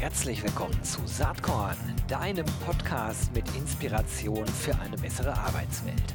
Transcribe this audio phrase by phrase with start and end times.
[0.00, 6.14] Herzlich willkommen zu Saatkorn, deinem Podcast mit Inspiration für eine bessere Arbeitswelt.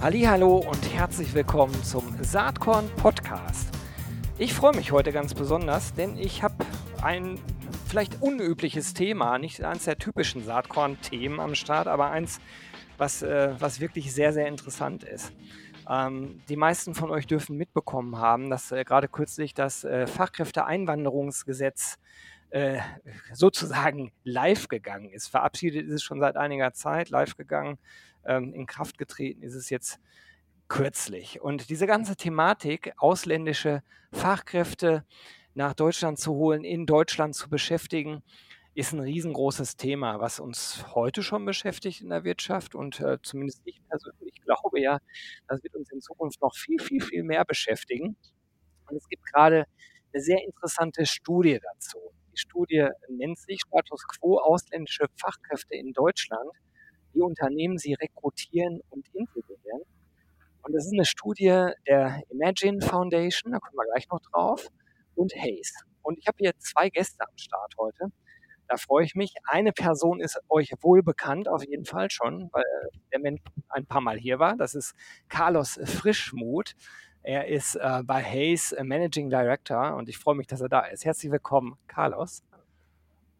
[0.00, 3.68] Hallo und herzlich willkommen zum Saatkorn Podcast.
[4.38, 6.64] Ich freue mich heute ganz besonders, denn ich habe
[7.02, 7.38] ein
[7.86, 12.40] vielleicht unübliches Thema, nicht eines der typischen Saatkorn-Themen am Start, aber eins,
[12.98, 15.32] was, äh, was wirklich sehr, sehr interessant ist.
[15.88, 21.98] Ähm, die meisten von euch dürfen mitbekommen haben, dass äh, gerade kürzlich das äh, Fachkräfteeinwanderungsgesetz
[22.50, 22.78] äh,
[23.32, 25.28] sozusagen live gegangen ist.
[25.28, 27.78] Verabschiedet ist es schon seit einiger Zeit, live gegangen
[28.26, 30.00] ähm, in Kraft getreten ist es jetzt
[30.68, 31.40] kürzlich.
[31.40, 35.04] Und diese ganze Thematik, ausländische Fachkräfte
[35.54, 38.22] nach Deutschland zu holen, in Deutschland zu beschäftigen,
[38.74, 42.74] ist ein riesengroßes Thema, was uns heute schon beschäftigt in der Wirtschaft.
[42.74, 44.98] Und äh, zumindest ich persönlich glaube ja,
[45.48, 48.16] das wird uns in Zukunft noch viel, viel, viel mehr beschäftigen.
[48.88, 49.66] Und es gibt gerade
[50.12, 51.98] eine sehr interessante Studie dazu.
[52.32, 56.50] Die Studie nennt sich Status quo ausländische Fachkräfte in Deutschland
[57.14, 59.82] wie Unternehmen sie rekrutieren und integrieren.
[60.62, 64.68] Und das ist eine Studie der Imagine Foundation, da kommen wir gleich noch drauf,
[65.14, 65.72] und Hayes.
[66.02, 68.06] Und ich habe hier zwei Gäste am Start heute.
[68.74, 69.32] Da freue ich mich.
[69.44, 72.64] Eine Person ist euch wohl bekannt, auf jeden Fall schon, weil
[73.12, 74.56] der Mensch ein paar Mal hier war.
[74.56, 74.96] Das ist
[75.28, 76.74] Carlos Frischmuth.
[77.22, 81.04] Er ist äh, bei Hayes Managing Director und ich freue mich, dass er da ist.
[81.04, 82.42] Herzlich willkommen, Carlos.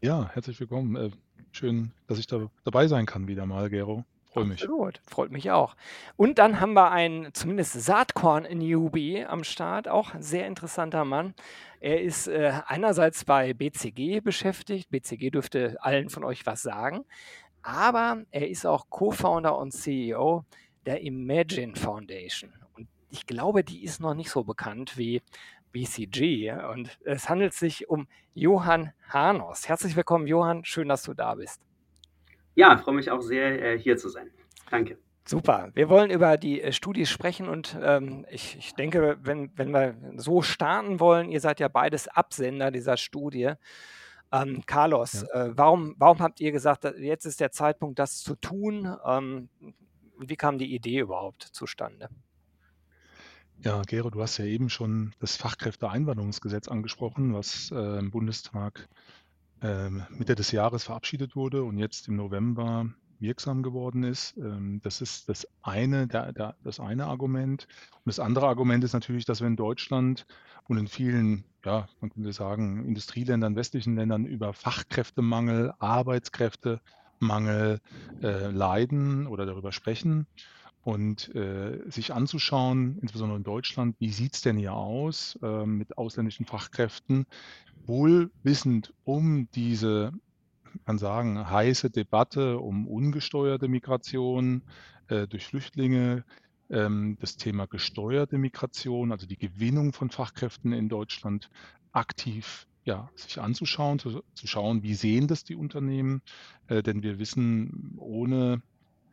[0.03, 0.95] Ja, herzlich willkommen.
[0.95, 1.11] Äh,
[1.51, 4.05] schön, dass ich da dabei sein kann wieder mal, Gero.
[4.35, 4.63] Freue mich.
[4.63, 5.77] Absolut, freut mich auch.
[6.17, 11.35] Und dann haben wir einen zumindest Saatkorn-Newbie am Start, auch ein sehr interessanter Mann.
[11.79, 14.91] Er ist äh, einerseits bei BCG beschäftigt.
[14.91, 17.05] BCG dürfte allen von euch was sagen.
[17.63, 20.45] Aber er ist auch Co-Founder und CEO
[20.85, 22.53] der Imagine Foundation.
[22.75, 25.23] Und ich glaube, die ist noch nicht so bekannt wie
[25.71, 26.55] BCG.
[26.73, 29.69] Und es handelt sich um Johann Hanos.
[29.69, 30.65] Herzlich willkommen, Johann.
[30.65, 31.61] Schön, dass du da bist.
[32.55, 34.31] Ja, freue mich auch sehr, äh, hier zu sein.
[34.71, 34.99] Danke.
[35.27, 35.71] Super.
[35.75, 39.97] Wir wollen über die äh, Studie sprechen und ähm, ich, ich, denke, wenn, wenn wir
[40.17, 43.53] so starten wollen, ihr seid ja beides Absender dieser Studie.
[44.31, 45.47] Ähm, Carlos, ja.
[45.47, 48.95] äh, warum, warum habt ihr gesagt, jetzt ist der Zeitpunkt, das zu tun?
[49.07, 49.49] Ähm,
[50.19, 52.09] wie kam die Idee überhaupt zustande?
[53.59, 58.89] Ja, Gero, du hast ja eben schon das Fachkräfteeinwanderungsgesetz angesprochen, was äh, im Bundestag
[60.11, 62.87] Mitte des Jahres verabschiedet wurde und jetzt im November
[63.19, 64.37] wirksam geworden ist.
[64.37, 67.67] Ähm, das ist das eine, das eine Argument.
[67.93, 70.27] Und das andere Argument ist natürlich, dass wir in Deutschland
[70.69, 77.81] und in vielen, ja, man könnte sagen, Industrieländern, westlichen Ländern über Fachkräftemangel, Arbeitskräftemangel
[78.23, 80.27] äh, leiden oder darüber sprechen
[80.83, 85.97] und äh, sich anzuschauen, insbesondere in Deutschland, wie sieht es denn hier aus äh, mit
[85.97, 87.25] ausländischen Fachkräften,
[87.87, 90.13] wohl wissend um diese,
[90.87, 94.63] man sagen, heiße Debatte um ungesteuerte Migration
[95.09, 96.25] äh, durch Flüchtlinge,
[96.71, 101.51] ähm, das Thema gesteuerte Migration, also die Gewinnung von Fachkräften in Deutschland
[101.93, 106.23] aktiv ja, sich anzuschauen, zu, zu schauen, wie sehen das die Unternehmen,
[106.67, 108.63] äh, denn wir wissen, ohne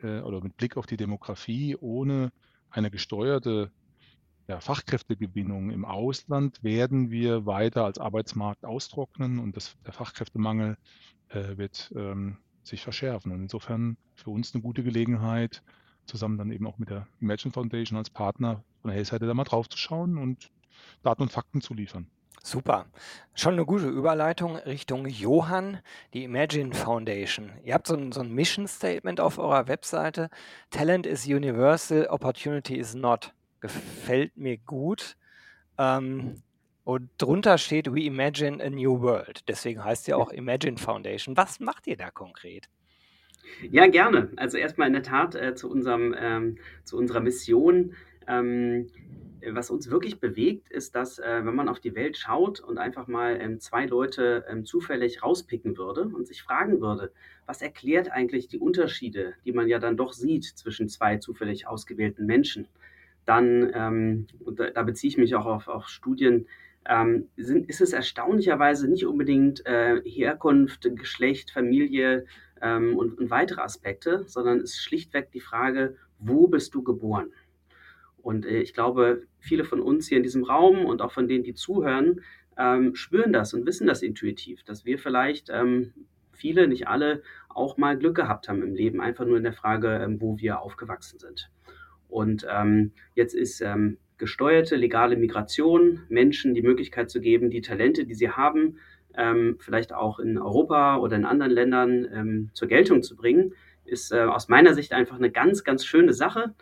[0.02, 2.32] äh, oder mit Blick auf die Demografie ohne
[2.70, 3.72] eine gesteuerte
[4.52, 10.78] ja, Fachkräftegewinnung im Ausland werden wir weiter als Arbeitsmarkt austrocknen und das, der Fachkräftemangel
[11.30, 13.32] äh, wird ähm, sich verschärfen.
[13.32, 15.64] Und insofern für uns eine gute Gelegenheit,
[16.06, 19.46] zusammen dann eben auch mit der Imagine Foundation als Partner von der Hellseite da mal
[19.46, 20.52] drauf zu schauen und
[21.02, 22.08] Daten und Fakten zu liefern.
[22.44, 22.88] Super.
[23.34, 25.80] Schon eine gute Überleitung Richtung Johann,
[26.14, 27.54] die Imagine Foundation.
[27.64, 30.30] Ihr habt so ein, so ein Mission Statement auf eurer Webseite.
[30.72, 33.34] Talent is universal, opportunity is not.
[33.62, 35.16] Gefällt mir gut.
[35.78, 36.42] Ähm,
[36.84, 39.48] und drunter steht We Imagine a New World.
[39.48, 41.38] Deswegen heißt ja auch Imagine Foundation.
[41.38, 42.68] Was macht ihr da konkret?
[43.70, 44.30] Ja, gerne.
[44.36, 47.94] Also erstmal in der Tat äh, zu, unserem, ähm, zu unserer Mission.
[48.28, 48.88] Ähm,
[49.50, 53.08] was uns wirklich bewegt, ist, dass äh, wenn man auf die Welt schaut und einfach
[53.08, 57.12] mal ähm, zwei Leute ähm, zufällig rauspicken würde und sich fragen würde,
[57.46, 62.26] was erklärt eigentlich die Unterschiede, die man ja dann doch sieht zwischen zwei zufällig ausgewählten
[62.26, 62.68] Menschen,
[63.32, 66.48] dann, ähm, und da, da, beziehe ich mich auch auf, auf Studien,
[66.86, 72.26] ähm, sind, ist es erstaunlicherweise nicht unbedingt äh, Herkunft, Geschlecht, Familie
[72.62, 77.32] ähm, und, und weitere Aspekte, sondern es ist schlichtweg die Frage, wo bist du geboren?
[78.18, 81.46] Und äh, ich glaube, viele von uns hier in diesem Raum und auch von denen,
[81.46, 82.20] die zuhören,
[82.58, 85.94] ähm, spüren das und wissen das intuitiv, dass wir vielleicht ähm,
[86.34, 90.02] viele, nicht alle, auch mal Glück gehabt haben im Leben, einfach nur in der Frage,
[90.04, 91.50] ähm, wo wir aufgewachsen sind.
[92.12, 98.06] Und ähm, jetzt ist ähm, gesteuerte, legale Migration Menschen die Möglichkeit zu geben, die Talente,
[98.06, 98.78] die sie haben,
[99.18, 103.54] ähm, vielleicht auch in Europa oder in anderen Ländern ähm, zur Geltung zu bringen,
[103.86, 106.54] ist äh, aus meiner Sicht einfach eine ganz, ganz schöne Sache,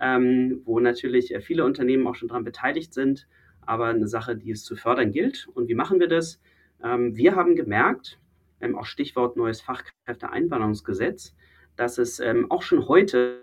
[0.00, 3.28] ähm, wo natürlich äh, viele Unternehmen auch schon daran beteiligt sind,
[3.60, 5.48] aber eine Sache, die es zu fördern gilt.
[5.54, 6.40] Und wie machen wir das?
[6.82, 8.18] Ähm, wir haben gemerkt,
[8.74, 11.36] auch Stichwort neues Fachkräfteeinwanderungsgesetz,
[11.76, 13.42] dass es ähm, auch schon heute,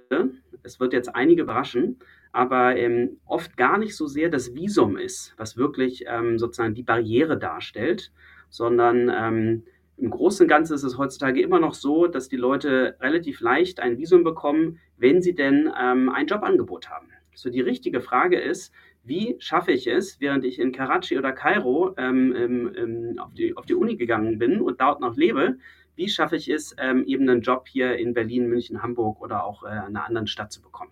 [0.64, 2.00] es wird jetzt einige überraschen,
[2.32, 6.84] aber ähm, oft gar nicht so sehr das Visum ist, was wirklich ähm, sozusagen die
[6.84, 8.12] Barriere darstellt,
[8.50, 9.64] sondern ähm,
[9.98, 13.80] im Großen und Ganzen ist es heutzutage immer noch so, dass die Leute relativ leicht
[13.80, 17.08] ein Visum bekommen, wenn sie denn ähm, ein Jobangebot haben.
[17.36, 21.94] So die richtige Frage ist, wie schaffe ich es, während ich in Karachi oder Kairo
[21.98, 25.58] ähm, auf, die, auf die Uni gegangen bin und dort noch lebe,
[25.96, 29.64] wie schaffe ich es, ähm, eben einen Job hier in Berlin, München, Hamburg oder auch
[29.64, 30.92] äh, einer anderen Stadt zu bekommen.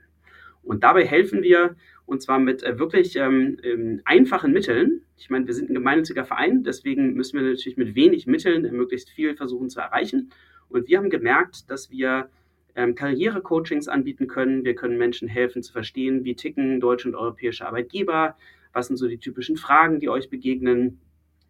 [0.63, 1.75] Und dabei helfen wir
[2.05, 5.01] und zwar mit äh, wirklich ähm, ähm, einfachen Mitteln.
[5.17, 8.71] Ich meine, wir sind ein gemeinnütziger Verein, deswegen müssen wir natürlich mit wenig Mitteln äh,
[8.71, 10.31] möglichst viel versuchen zu erreichen.
[10.69, 12.29] Und wir haben gemerkt, dass wir
[12.75, 14.63] ähm, Karrierecoachings anbieten können.
[14.63, 18.37] Wir können Menschen helfen zu verstehen, wie ticken deutsche und europäische Arbeitgeber,
[18.73, 20.99] was sind so die typischen Fragen, die euch begegnen.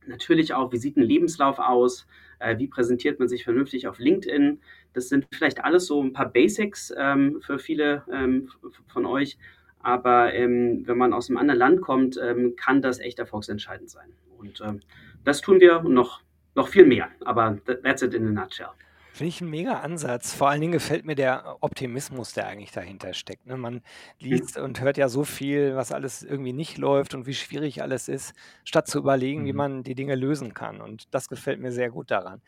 [0.07, 2.07] Natürlich auch, wie sieht ein Lebenslauf aus?
[2.39, 4.59] Äh, wie präsentiert man sich vernünftig auf LinkedIn?
[4.93, 8.49] Das sind vielleicht alles so ein paar Basics ähm, für viele ähm,
[8.87, 9.37] von euch.
[9.79, 14.13] Aber ähm, wenn man aus einem anderen Land kommt, ähm, kann das echt erfolgsentscheidend sein.
[14.37, 14.79] Und ähm,
[15.23, 16.21] das tun wir noch,
[16.55, 17.09] noch viel mehr.
[17.25, 18.69] Aber that's it in a nutshell.
[19.13, 20.33] Finde ich ein mega Ansatz.
[20.33, 23.45] Vor allen Dingen gefällt mir der Optimismus, der eigentlich dahinter steckt.
[23.45, 23.57] Ne?
[23.57, 23.81] Man
[24.19, 28.07] liest und hört ja so viel, was alles irgendwie nicht läuft und wie schwierig alles
[28.07, 29.57] ist, statt zu überlegen, wie mhm.
[29.57, 30.79] man die Dinge lösen kann.
[30.79, 32.41] Und das gefällt mir sehr gut daran.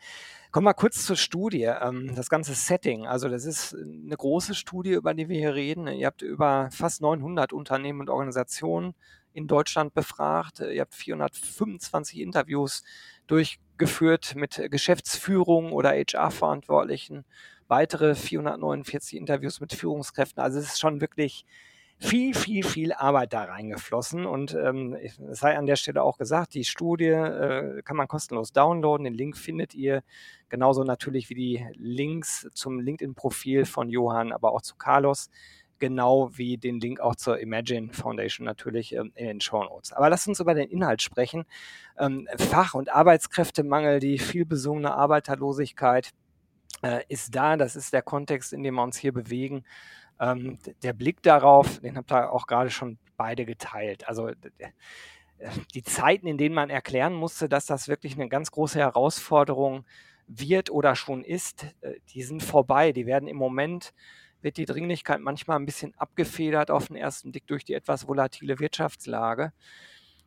[0.52, 1.64] Kommen wir kurz zur Studie.
[1.64, 3.06] Ähm, das ganze Setting.
[3.06, 5.86] Also das ist eine große Studie, über die wir hier reden.
[5.86, 8.94] Ihr habt über fast 900 Unternehmen und Organisationen
[9.34, 10.60] in Deutschland befragt.
[10.60, 12.82] Ihr habt 425 Interviews
[13.26, 17.24] durchgeführt mit Geschäftsführung oder HR-Verantwortlichen,
[17.68, 20.42] weitere 449 Interviews mit Führungskräften.
[20.42, 21.44] Also es ist schon wirklich
[21.98, 24.26] viel, viel, viel Arbeit da reingeflossen.
[24.26, 28.52] Und ähm, es sei an der Stelle auch gesagt, die Studie äh, kann man kostenlos
[28.52, 29.04] downloaden.
[29.04, 30.02] Den Link findet ihr
[30.48, 35.30] genauso natürlich wie die Links zum LinkedIn-Profil von Johann, aber auch zu Carlos
[35.78, 39.92] genau wie den Link auch zur Imagine Foundation natürlich ähm, in den Show Notes.
[39.92, 41.44] Aber lasst uns über den Inhalt sprechen.
[41.98, 46.10] Ähm, Fach- und Arbeitskräftemangel, die vielbesungene Arbeiterlosigkeit
[46.82, 47.56] äh, ist da.
[47.56, 49.64] Das ist der Kontext, in dem wir uns hier bewegen.
[50.20, 54.08] Ähm, der Blick darauf, den habt ihr auch gerade schon beide geteilt.
[54.08, 54.30] Also
[55.74, 59.84] die Zeiten, in denen man erklären musste, dass das wirklich eine ganz große Herausforderung
[60.26, 62.92] wird oder schon ist, äh, die sind vorbei.
[62.92, 63.92] Die werden im Moment
[64.44, 68.60] wird die Dringlichkeit manchmal ein bisschen abgefedert auf den ersten Blick durch die etwas volatile
[68.60, 69.52] Wirtschaftslage.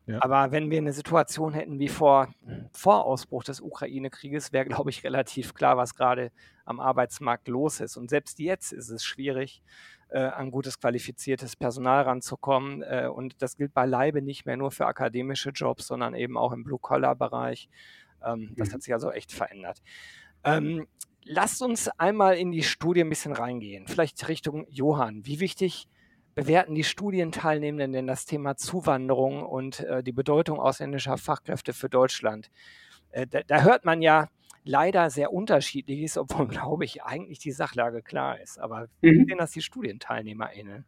[0.06, 0.18] Ja.
[0.22, 2.32] Aber wenn wir eine Situation hätten wie vor,
[2.72, 6.32] vor Ausbruch des Ukraine-Krieges, wäre, glaube ich, relativ klar, was gerade
[6.64, 7.96] am Arbeitsmarkt los ist.
[7.96, 9.62] Und selbst jetzt ist es schwierig,
[10.08, 12.82] äh, an gutes qualifiziertes Personal ranzukommen.
[12.82, 16.64] Äh, und das gilt beileibe nicht mehr nur für akademische Jobs, sondern eben auch im
[16.64, 17.68] Blue-Collar-Bereich.
[18.24, 18.72] Ähm, das mhm.
[18.72, 19.82] hat sich also echt verändert.
[20.42, 20.86] Ähm,
[21.28, 23.86] lasst uns einmal in die Studie ein bisschen reingehen.
[23.86, 25.24] Vielleicht Richtung Johann.
[25.26, 25.88] Wie wichtig
[26.34, 32.50] bewerten die Studienteilnehmenden denn das Thema Zuwanderung und äh, die Bedeutung ausländischer Fachkräfte für Deutschland?
[33.10, 34.28] Äh, da, da, hört man ja
[34.64, 38.58] leider sehr unterschiedliches, obwohl, glaube ich, eigentlich die Sachlage klar ist.
[38.58, 39.26] Aber wie mhm.
[39.26, 40.84] sehen das die StudienteilnehmerInnen?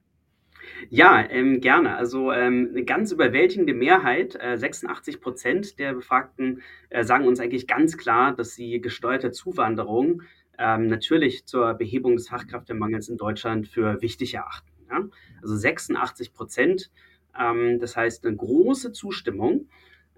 [0.89, 1.97] Ja, ähm, gerne.
[1.97, 7.67] Also ähm, eine ganz überwältigende Mehrheit, äh, 86 Prozent der Befragten äh, sagen uns eigentlich
[7.67, 10.23] ganz klar, dass sie gesteuerte Zuwanderung
[10.59, 14.71] ähm, natürlich zur Behebung des Fachkräftemangels in Deutschland für wichtig erachten.
[14.91, 15.05] Ja?
[15.43, 16.91] Also 86 Prozent,
[17.39, 19.69] ähm, das heißt eine große Zustimmung.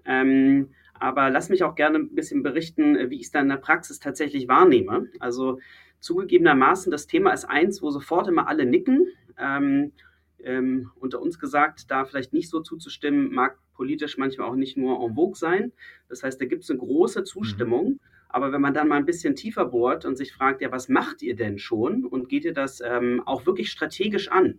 [0.05, 3.57] Ähm, aber lass mich auch gerne ein bisschen berichten, wie ich es dann in der
[3.57, 5.07] Praxis tatsächlich wahrnehme.
[5.19, 5.59] Also
[5.99, 9.07] zugegebenermaßen, das Thema ist eins, wo sofort immer alle nicken.
[9.37, 9.91] Ähm,
[10.43, 15.03] ähm, unter uns gesagt, da vielleicht nicht so zuzustimmen, mag politisch manchmal auch nicht nur
[15.03, 15.71] en vogue sein.
[16.09, 17.25] Das heißt, da gibt es eine große mhm.
[17.25, 17.87] Zustimmung.
[17.89, 17.99] Mhm.
[18.29, 21.21] Aber wenn man dann mal ein bisschen tiefer bohrt und sich fragt, ja, was macht
[21.21, 24.57] ihr denn schon und geht ihr das ähm, auch wirklich strategisch an?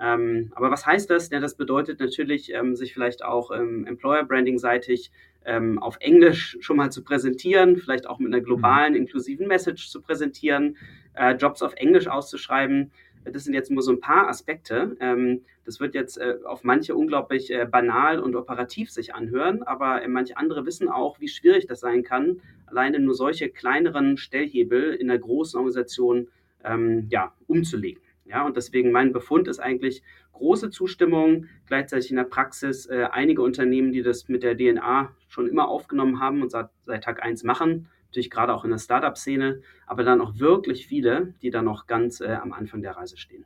[0.00, 1.28] Ähm, aber was heißt das?
[1.28, 5.12] Ja, das bedeutet natürlich, ähm, sich vielleicht auch ähm, Employer Branding seitig
[5.44, 9.00] ähm, auf Englisch schon mal zu präsentieren, vielleicht auch mit einer globalen, mhm.
[9.00, 10.78] inklusiven Message zu präsentieren,
[11.14, 12.92] äh, Jobs auf Englisch auszuschreiben
[13.24, 14.96] das sind jetzt nur so ein paar Aspekte.
[15.00, 20.02] Ähm, das wird jetzt äh, auf manche unglaublich äh, banal und operativ sich anhören, aber
[20.02, 24.94] äh, manche andere wissen auch, wie schwierig das sein kann, alleine nur solche kleineren Stellhebel
[24.94, 26.28] in einer großen Organisation
[26.64, 28.02] ähm, ja, umzulegen.
[28.24, 30.02] Ja, und deswegen mein Befund ist eigentlich
[30.32, 35.68] große Zustimmung, gleichzeitig in der Praxis einige Unternehmen, die das mit der DNA schon immer
[35.68, 40.04] aufgenommen haben und seit, seit Tag 1 machen, natürlich gerade auch in der Startup-Szene, aber
[40.04, 43.44] dann auch wirklich viele, die da noch ganz äh, am Anfang der Reise stehen.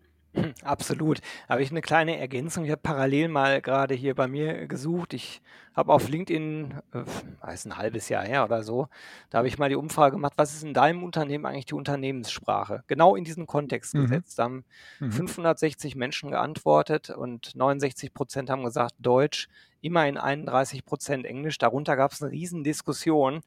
[0.63, 1.21] Absolut.
[1.49, 2.65] Habe ich eine kleine Ergänzung.
[2.67, 5.15] Ich habe parallel mal gerade hier bei mir gesucht.
[5.15, 5.41] Ich
[5.75, 8.89] habe auf LinkedIn, äh, ist ein halbes Jahr her oder so,
[9.31, 12.83] da habe ich mal die Umfrage gemacht, was ist in deinem Unternehmen eigentlich die Unternehmenssprache?
[12.87, 14.03] Genau in diesen Kontext Mhm.
[14.03, 14.39] gesetzt.
[14.39, 14.65] Da haben
[15.01, 15.11] Mhm.
[15.13, 19.49] 560 Menschen geantwortet und 69 Prozent haben gesagt Deutsch,
[19.81, 21.57] immerhin 31 Prozent Englisch.
[21.59, 23.41] Darunter gab es eine riesen Diskussion,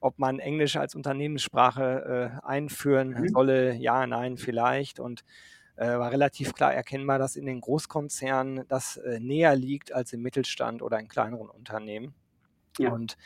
[0.00, 3.28] ob man Englisch als Unternehmenssprache äh, einführen Mhm.
[3.28, 3.74] solle.
[3.74, 5.00] Ja, nein, vielleicht.
[5.00, 5.24] Und
[5.76, 10.22] äh, war relativ klar erkennbar, dass in den Großkonzernen das äh, näher liegt als im
[10.22, 12.14] Mittelstand oder in kleineren Unternehmen.
[12.78, 12.90] Ja.
[12.92, 13.16] Und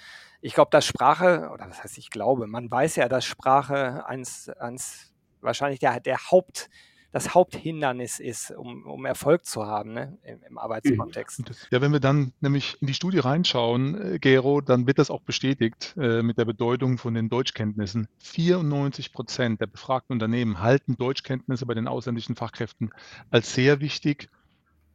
[0.40, 4.48] ich glaube, dass Sprache, oder was heißt ich glaube, man weiß ja, dass Sprache eins,
[4.48, 6.68] eins wahrscheinlich der, der Haupt,
[7.12, 11.68] das Haupthindernis ist, um, um Erfolg zu haben ne, im, im Arbeitskontext.
[11.70, 15.20] Ja, wenn wir dann nämlich in die Studie reinschauen, äh, Gero, dann wird das auch
[15.20, 18.08] bestätigt äh, mit der Bedeutung von den Deutschkenntnissen.
[18.18, 22.90] 94 Prozent der befragten Unternehmen halten Deutschkenntnisse bei den ausländischen Fachkräften
[23.30, 24.30] als sehr wichtig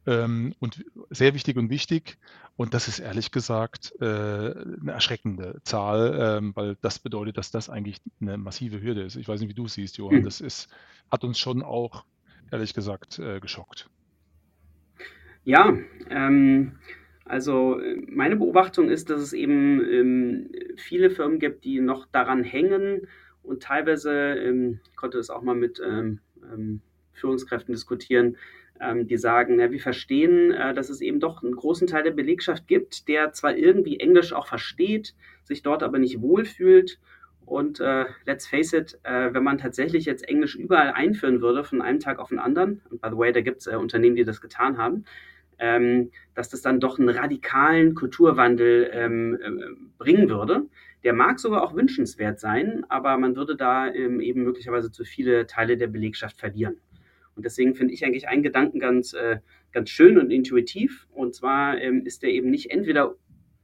[0.08, 2.16] ähm, und sehr wichtig und wichtig.
[2.56, 7.68] Und das ist ehrlich gesagt äh, eine erschreckende Zahl, ähm, weil das bedeutet, dass das
[7.68, 9.16] eigentlich eine massive Hürde ist.
[9.16, 10.20] Ich weiß nicht, wie du es siehst, Johann.
[10.20, 10.24] Mhm.
[10.24, 10.68] Das ist,
[11.10, 12.04] hat uns schon auch
[12.50, 13.90] ehrlich gesagt äh, geschockt.
[15.44, 15.76] Ja,
[16.10, 16.78] ähm,
[17.24, 23.06] also meine Beobachtung ist, dass es eben ähm, viele Firmen gibt, die noch daran hängen
[23.42, 26.80] und teilweise, ähm, ich konnte das auch mal mit ähm, ähm,
[27.12, 28.36] Führungskräften diskutieren,
[29.06, 32.66] die sagen, na, wir verstehen, äh, dass es eben doch einen großen Teil der Belegschaft
[32.66, 36.98] gibt, der zwar irgendwie Englisch auch versteht, sich dort aber nicht wohlfühlt.
[37.44, 41.80] Und äh, let's face it, äh, wenn man tatsächlich jetzt Englisch überall einführen würde, von
[41.80, 44.24] einem Tag auf den anderen, und by the way, da gibt es äh, Unternehmen, die
[44.24, 45.04] das getan haben,
[45.58, 49.50] ähm, dass das dann doch einen radikalen Kulturwandel ähm, äh,
[49.98, 50.66] bringen würde.
[51.04, 55.46] Der mag sogar auch wünschenswert sein, aber man würde da ähm, eben möglicherweise zu viele
[55.46, 56.76] Teile der Belegschaft verlieren.
[57.38, 59.38] Und deswegen finde ich eigentlich einen Gedanken ganz, äh,
[59.70, 61.06] ganz schön und intuitiv.
[61.12, 63.14] Und zwar ähm, ist der eben nicht entweder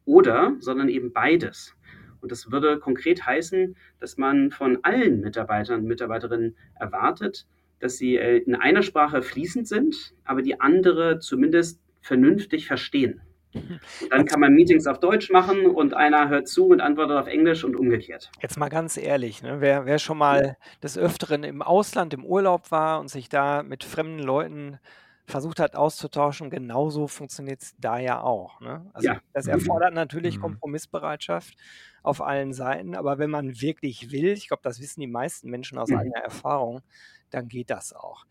[0.04, 1.74] oder, sondern eben beides.
[2.20, 7.48] Und das würde konkret heißen, dass man von allen Mitarbeitern und Mitarbeiterinnen erwartet,
[7.80, 13.22] dass sie äh, in einer Sprache fließend sind, aber die andere zumindest vernünftig verstehen.
[14.10, 17.64] Dann kann man Meetings auf Deutsch machen und einer hört zu und antwortet auf Englisch
[17.64, 18.32] und umgekehrt.
[18.42, 19.60] Jetzt mal ganz ehrlich, ne?
[19.60, 23.84] wer, wer schon mal des Öfteren im Ausland im Urlaub war und sich da mit
[23.84, 24.78] fremden Leuten
[25.26, 28.60] versucht hat auszutauschen, genauso funktioniert es da ja auch.
[28.60, 28.90] Ne?
[28.92, 29.20] Also Ja.
[29.32, 29.46] das Mhm.
[29.46, 30.38] erfordert natürlich Mhm.
[30.38, 31.54] Kompromissbereitschaft
[32.02, 35.78] auf allen Seiten, aber wenn man wirklich will, ich glaube, das wissen die meisten Menschen
[35.78, 35.94] aus Mhm.
[35.94, 36.82] eigener Erfahrung,
[37.30, 38.24] dann geht das auch.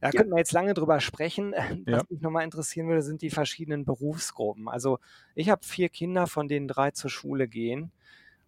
[0.00, 0.12] Da Ja.
[0.12, 1.54] könnten wir jetzt lange drüber sprechen.
[1.86, 1.98] Ja.
[1.98, 4.68] Was mich nochmal interessieren würde, sind die verschiedenen Berufsgruppen.
[4.68, 4.98] Also
[5.34, 7.92] ich habe vier Kinder, von denen drei zur Schule gehen.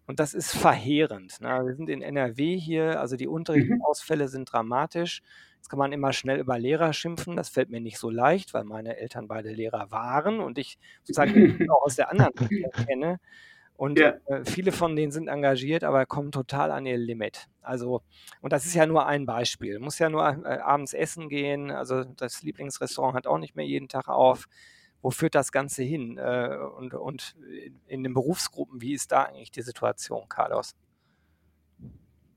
[0.07, 1.39] Und das ist verheerend.
[1.41, 1.47] Ne?
[1.65, 3.33] Wir sind in NRW hier, also die Mhm.
[3.33, 5.21] Unterrichtsausfälle sind dramatisch.
[5.57, 7.37] Jetzt kann man immer schnell über Lehrer schimpfen.
[7.37, 11.69] Das fällt mir nicht so leicht, weil meine Eltern beide Lehrer waren und ich sozusagen
[11.71, 13.19] auch aus der anderen Richtung kenne.
[13.83, 14.13] Und Ja.
[14.27, 17.49] äh, viele von denen sind engagiert, aber kommen total an ihr Limit.
[17.61, 18.01] Also,
[18.39, 19.77] und das ist ja nur ein Beispiel.
[19.79, 21.69] Muss ja nur äh, abends essen gehen.
[21.69, 24.45] Also das Lieblingsrestaurant hat auch nicht mehr jeden Tag auf.
[25.01, 26.17] Wo führt das Ganze hin?
[26.17, 27.35] Äh, und, und
[27.65, 30.77] in, in den Berufsgruppen, wie ist da eigentlich die Situation, Carlos?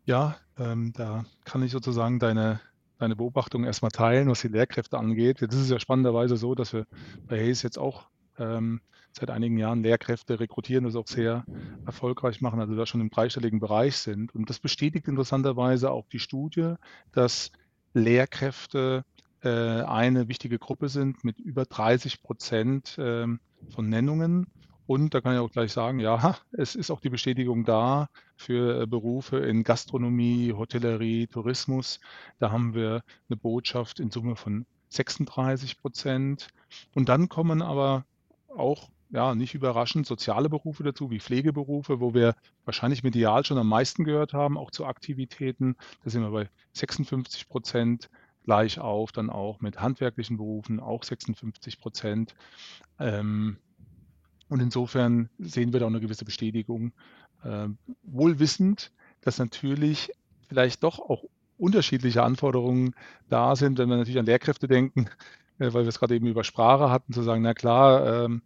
[0.05, 2.61] Ja, ähm, da kann ich sozusagen deine,
[2.99, 5.41] deine Beobachtung erstmal teilen, was die Lehrkräfte angeht.
[5.43, 6.88] Jetzt ist es ja spannenderweise so, dass wir
[7.29, 8.81] bei Hayes jetzt auch ähm,
[9.12, 11.45] seit einigen Jahren Lehrkräfte rekrutieren, das auch sehr
[11.87, 14.35] erfolgreich machen, also da schon im dreistelligen Bereich sind.
[14.35, 16.75] Und das bestätigt interessanterweise auch die Studie,
[17.12, 17.50] dass
[17.95, 19.05] Lehrkräfte
[19.43, 23.40] äh, eine wichtige Gruppe sind mit über 30 Prozent ähm,
[23.71, 24.47] von Nennungen.
[24.87, 28.83] Und da kann ich auch gleich sagen, ja, es ist auch die Bestätigung da für
[28.83, 32.00] äh, Berufe in Gastronomie, Hotellerie, Tourismus.
[32.38, 36.49] Da haben wir eine Botschaft in Summe von 36 Prozent.
[36.95, 38.05] Und dann kommen aber
[38.57, 42.35] auch, ja, nicht überraschend, soziale Berufe dazu, wie Pflegeberufe, wo wir
[42.65, 45.77] wahrscheinlich medial schon am meisten gehört haben, auch zu Aktivitäten.
[46.03, 48.11] Da sind wir bei 56 Prozent
[48.45, 52.35] gleich auf, dann auch mit handwerklichen Berufen auch 56 Prozent.
[52.99, 53.59] Ähm,
[54.49, 56.93] und insofern sehen wir da auch eine gewisse Bestätigung,
[57.43, 57.69] äh,
[58.03, 60.11] wohl wissend, dass natürlich
[60.49, 61.25] vielleicht doch auch
[61.59, 62.95] unterschiedliche Anforderungen
[63.29, 63.79] da sind.
[63.79, 65.09] Wenn wir natürlich an Lehrkräfte denken,
[65.59, 68.43] weil wir es gerade eben über Sprache hatten, zu sagen, na klar, ähm,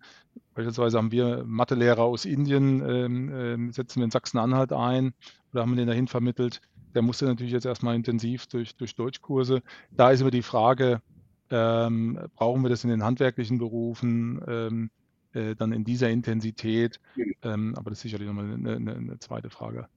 [0.54, 5.14] beispielsweise haben wir Mathelehrer aus Indien, ähm, ähm, setzen wir in Sachsen-Anhalt ein
[5.52, 6.60] oder haben wir den dahin vermittelt.
[6.94, 9.62] Der musste natürlich jetzt erstmal intensiv durch, durch Deutschkurse.
[9.90, 11.02] Da ist immer die Frage,
[11.50, 14.90] ähm, brauchen wir das in den handwerklichen Berufen ähm,
[15.32, 17.00] äh, dann in dieser Intensität?
[17.42, 19.88] Ähm, aber das ist sicherlich nochmal eine, eine, eine zweite Frage.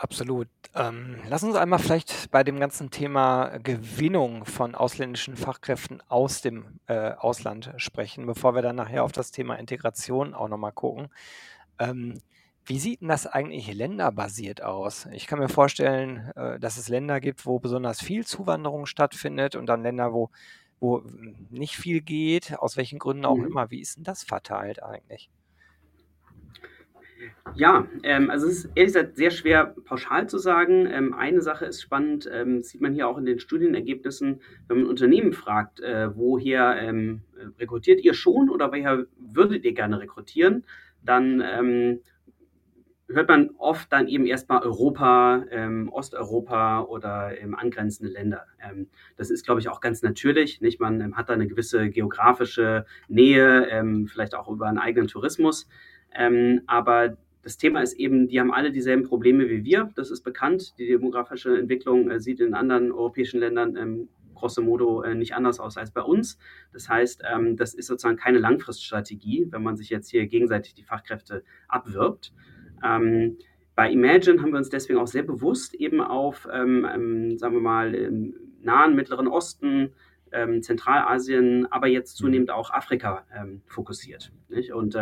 [0.00, 0.46] Absolut.
[0.76, 6.78] Ähm, lass uns einmal vielleicht bei dem ganzen Thema Gewinnung von ausländischen Fachkräften aus dem
[6.86, 11.08] äh, Ausland sprechen, bevor wir dann nachher auf das Thema Integration auch nochmal gucken.
[11.80, 12.20] Ähm,
[12.64, 15.06] wie sieht denn das eigentlich länderbasiert aus?
[15.10, 19.66] Ich kann mir vorstellen, äh, dass es Länder gibt, wo besonders viel Zuwanderung stattfindet und
[19.66, 20.30] dann Länder, wo,
[20.78, 21.02] wo
[21.50, 23.46] nicht viel geht, aus welchen Gründen auch mhm.
[23.46, 23.70] immer.
[23.72, 25.28] Wie ist denn das verteilt eigentlich?
[27.54, 30.86] Ja, ähm, also es ist ehrlich gesagt sehr schwer pauschal zu sagen.
[30.86, 34.86] Ähm, eine Sache ist spannend, ähm, sieht man hier auch in den Studienergebnissen, wenn man
[34.86, 37.22] Unternehmen fragt, äh, woher ähm,
[37.58, 40.64] rekrutiert ihr schon oder woher würdet ihr gerne rekrutieren,
[41.02, 42.00] dann ähm,
[43.08, 48.44] hört man oft dann eben erstmal Europa, ähm, Osteuropa oder angrenzende Länder.
[49.16, 50.60] das ist, glaube ich, auch ganz natürlich.
[50.60, 50.78] Nicht?
[50.78, 55.68] Man hat da eine gewisse geografische Nähe, vielleicht auch über einen eigenen Tourismus.
[56.14, 57.16] Ähm, aber
[57.48, 59.90] das Thema ist eben, die haben alle dieselben Probleme wie wir.
[59.94, 60.78] Das ist bekannt.
[60.78, 65.58] Die demografische Entwicklung äh, sieht in anderen europäischen Ländern ähm, grosso modo äh, nicht anders
[65.58, 66.38] aus als bei uns.
[66.74, 70.82] Das heißt, ähm, das ist sozusagen keine Langfriststrategie, wenn man sich jetzt hier gegenseitig die
[70.82, 72.34] Fachkräfte abwirbt.
[72.84, 73.38] Ähm,
[73.74, 77.62] bei Imagine haben wir uns deswegen auch sehr bewusst eben auf, ähm, ähm, sagen wir
[77.62, 79.94] mal, im nahen Mittleren Osten,
[80.32, 84.32] ähm, Zentralasien, aber jetzt zunehmend auch Afrika ähm, fokussiert.
[84.50, 84.74] Nicht?
[84.74, 84.94] Und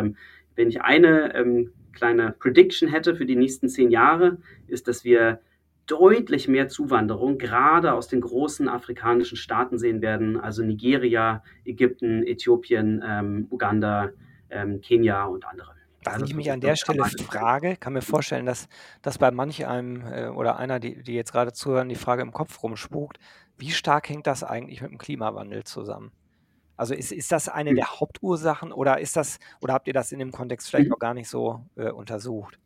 [0.55, 4.37] wenn ich eine kleine Prediction hätte für die nächsten zehn Jahre,
[4.67, 5.39] ist, dass wir
[5.87, 13.03] deutlich mehr Zuwanderung gerade aus den großen afrikanischen Staaten sehen werden, also Nigeria, Ägypten, Äthiopien,
[13.05, 14.09] ähm, Uganda,
[14.49, 15.71] ähm, Kenia und andere.
[16.03, 18.69] Was ich mich an der Stelle frage, kann mir vorstellen, dass,
[19.01, 22.31] dass bei manch einem äh, oder einer, die, die jetzt gerade zuhören, die Frage im
[22.31, 23.17] Kopf rumspukt,
[23.57, 26.11] wie stark hängt das eigentlich mit dem Klimawandel zusammen?
[26.77, 27.75] Also ist, ist das eine hm.
[27.75, 30.91] der Hauptursachen oder ist das, oder habt ihr das in dem Kontext vielleicht mhm.
[30.91, 32.59] noch gar nicht so äh, untersucht?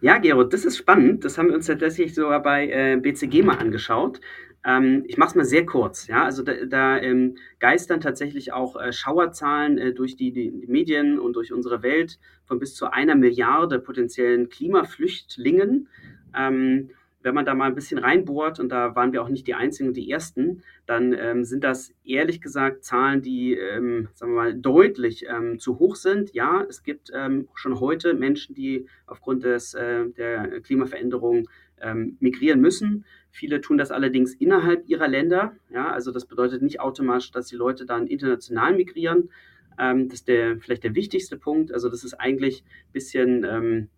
[0.00, 1.24] Ja, Gero, das ist spannend.
[1.24, 4.20] Das haben wir uns tatsächlich sogar bei äh, BCG mal angeschaut.
[4.64, 6.06] Ähm, ich mache es mal sehr kurz.
[6.06, 10.66] Ja, also da, da ähm, geistern tatsächlich auch äh, Schauerzahlen äh, durch die, die, die,
[10.66, 15.88] Medien und durch unsere Welt von bis zu einer Milliarde potenziellen Klimaflüchtlingen.
[16.36, 16.90] Ähm,
[17.22, 19.88] wenn man da mal ein bisschen reinbohrt, und da waren wir auch nicht die Einzigen
[19.88, 24.54] und die Ersten, dann ähm, sind das ehrlich gesagt Zahlen, die, ähm, sagen wir mal,
[24.54, 26.34] deutlich ähm, zu hoch sind.
[26.34, 31.48] Ja, es gibt ähm, schon heute Menschen, die aufgrund des, äh, der Klimaveränderung
[31.80, 33.04] ähm, migrieren müssen.
[33.30, 35.54] Viele tun das allerdings innerhalb ihrer Länder.
[35.70, 39.30] Ja, also das bedeutet nicht automatisch, dass die Leute dann international migrieren.
[39.78, 41.72] Ähm, das ist der, vielleicht der wichtigste Punkt.
[41.72, 43.88] Also das ist eigentlich ein bisschen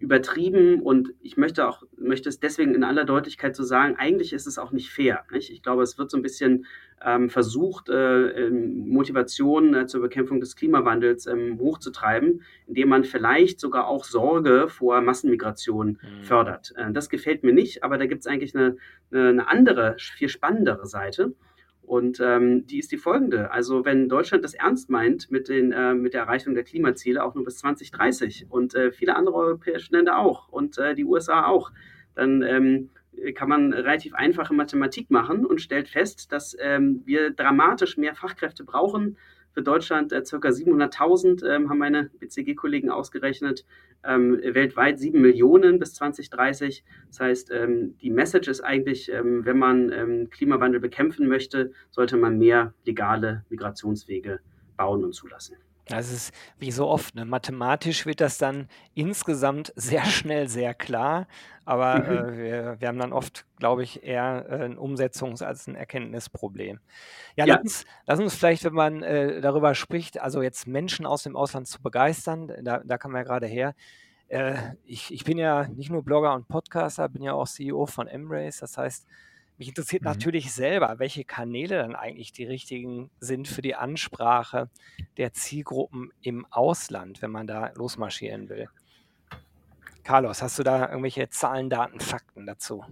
[0.00, 4.46] übertrieben und ich möchte auch möchte es deswegen in aller Deutlichkeit so sagen, eigentlich ist
[4.46, 5.24] es auch nicht fair.
[5.30, 5.50] Nicht?
[5.50, 6.66] Ich glaube, es wird so ein bisschen
[7.04, 13.60] ähm, versucht, äh, ähm, Motivation äh, zur Bekämpfung des Klimawandels ähm, hochzutreiben, indem man vielleicht
[13.60, 16.24] sogar auch Sorge vor Massenmigration mhm.
[16.24, 16.72] fördert.
[16.76, 18.76] Äh, das gefällt mir nicht, aber da gibt es eigentlich eine,
[19.12, 21.34] eine andere, viel spannendere Seite.
[21.90, 23.50] Und ähm, die ist die folgende.
[23.50, 27.34] Also wenn Deutschland das ernst meint mit, den, äh, mit der Erreichung der Klimaziele, auch
[27.34, 31.72] nur bis 2030 und äh, viele andere europäische Länder auch und äh, die USA auch,
[32.14, 32.90] dann ähm,
[33.34, 38.62] kann man relativ einfache Mathematik machen und stellt fest, dass ähm, wir dramatisch mehr Fachkräfte
[38.62, 39.16] brauchen,
[39.52, 40.36] für Deutschland äh, ca.
[40.36, 43.66] 700.000, ähm, haben meine BCG-Kollegen ausgerechnet,
[44.04, 46.84] ähm, weltweit 7 Millionen bis 2030.
[47.08, 52.16] Das heißt, ähm, die Message ist eigentlich, ähm, wenn man ähm, Klimawandel bekämpfen möchte, sollte
[52.16, 54.40] man mehr legale Migrationswege
[54.76, 55.56] bauen und zulassen.
[55.86, 57.24] Das ist wie so oft, ne?
[57.24, 61.26] Mathematisch wird das dann insgesamt sehr schnell sehr klar,
[61.64, 62.04] aber mhm.
[62.04, 66.80] äh, wir, wir, haben dann oft, glaube ich, eher äh, ein Umsetzungs- als ein Erkenntnisproblem.
[67.36, 67.54] Ja, ja.
[67.54, 71.36] Lass, uns, lass uns vielleicht, wenn man äh, darüber spricht, also jetzt Menschen aus dem
[71.36, 73.74] Ausland zu begeistern, da, da kann man ja gerade her.
[74.28, 78.06] Äh, ich, ich bin ja nicht nur Blogger und Podcaster, bin ja auch CEO von
[78.06, 79.06] Embrace, das heißt,
[79.60, 80.08] mich interessiert mhm.
[80.08, 84.68] natürlich selber, welche Kanäle dann eigentlich die richtigen sind für die Ansprache
[85.16, 88.68] der Zielgruppen im Ausland, wenn man da losmarschieren will.
[90.02, 92.84] Carlos, hast du da irgendwelche Zahlen, Daten, Fakten dazu?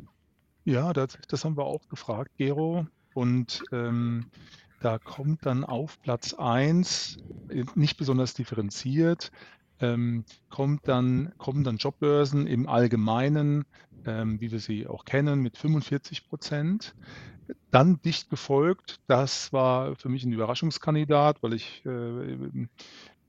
[0.65, 2.87] Ja, das, das haben wir auch gefragt, Gero.
[3.15, 4.31] Und ähm,
[4.81, 7.17] da kommt dann auf Platz 1,
[7.49, 9.33] äh, nicht besonders differenziert,
[9.81, 13.65] ähm, kommt dann, kommen dann Jobbörsen im Allgemeinen,
[14.07, 16.95] ähm, wie wir sie auch kennen, mit 45 Prozent.
[17.71, 22.67] Dann dicht gefolgt, das war für mich ein Überraschungskandidat, weil ich äh,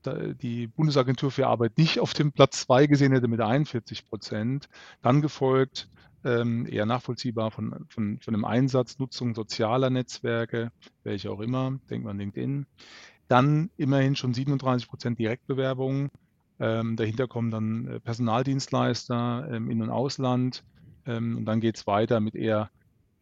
[0.04, 4.68] die Bundesagentur für Arbeit nicht auf dem Platz 2 gesehen hätte mit 41 Prozent.
[5.02, 5.88] Dann gefolgt,
[6.24, 10.70] ähm, eher nachvollziehbar von, von, von dem Einsatz, Nutzung sozialer Netzwerke,
[11.02, 12.66] welche auch immer, denkt man LinkedIn.
[13.28, 16.10] Dann immerhin schon 37 Prozent Direktbewerbungen.
[16.60, 20.64] Ähm, dahinter kommen dann äh, Personaldienstleister im In- und Ausland.
[21.06, 22.70] Ähm, und dann geht es weiter mit eher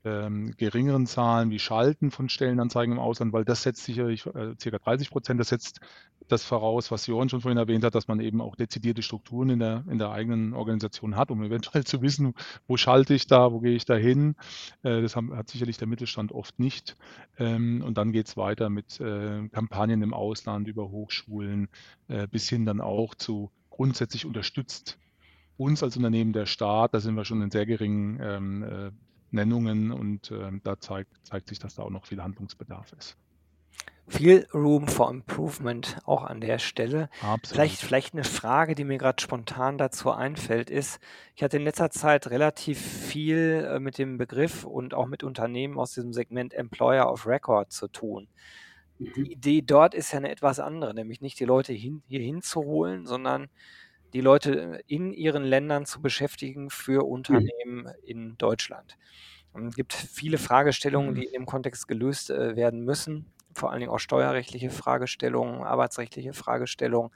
[0.05, 4.79] ähm, geringeren Zahlen wie Schalten von Stellenanzeigen im Ausland, weil das setzt sicherlich äh, ca.
[4.79, 5.81] 30 Prozent, das setzt
[6.29, 9.59] das voraus, was Johann schon vorhin erwähnt hat, dass man eben auch dezidierte Strukturen in
[9.59, 12.35] der, in der eigenen Organisation hat, um eventuell zu wissen,
[12.67, 14.37] wo schalte ich da, wo gehe ich da hin.
[14.83, 16.97] Äh, das haben, hat sicherlich der Mittelstand oft nicht.
[17.39, 21.69] Ähm, und dann geht es weiter mit äh, Kampagnen im Ausland über Hochschulen
[22.09, 24.99] äh, bis hin dann auch zu grundsätzlich unterstützt
[25.59, 28.91] uns als Unternehmen der Staat, da sind wir schon in sehr geringen ähm, äh,
[29.31, 33.17] Nennungen und äh, da zeigt, zeigt sich, dass da auch noch viel Handlungsbedarf ist.
[34.11, 37.11] Viel Room for Improvement auch an der Stelle.
[37.21, 37.47] Absolut.
[37.47, 40.99] Vielleicht, vielleicht eine Frage, die mir gerade spontan dazu einfällt, ist,
[41.37, 45.79] ich hatte in letzter Zeit relativ viel äh, mit dem Begriff und auch mit Unternehmen
[45.79, 48.29] aus diesem Segment Employer of Record zu tun.
[48.99, 49.27] Die mhm.
[49.27, 53.51] Idee dort ist ja eine etwas andere, nämlich nicht die Leute hin, hier hinzuholen, sondern
[54.13, 57.13] die Leute in ihren Ländern zu beschäftigen für mhm.
[57.13, 57.93] Unternehmen mhm.
[58.05, 58.97] in Deutschland.
[59.67, 61.27] Es gibt viele Fragestellungen, die mhm.
[61.27, 67.11] in dem Kontext gelöst äh, werden müssen, vor allen Dingen auch steuerrechtliche Fragestellungen, arbeitsrechtliche Fragestellungen.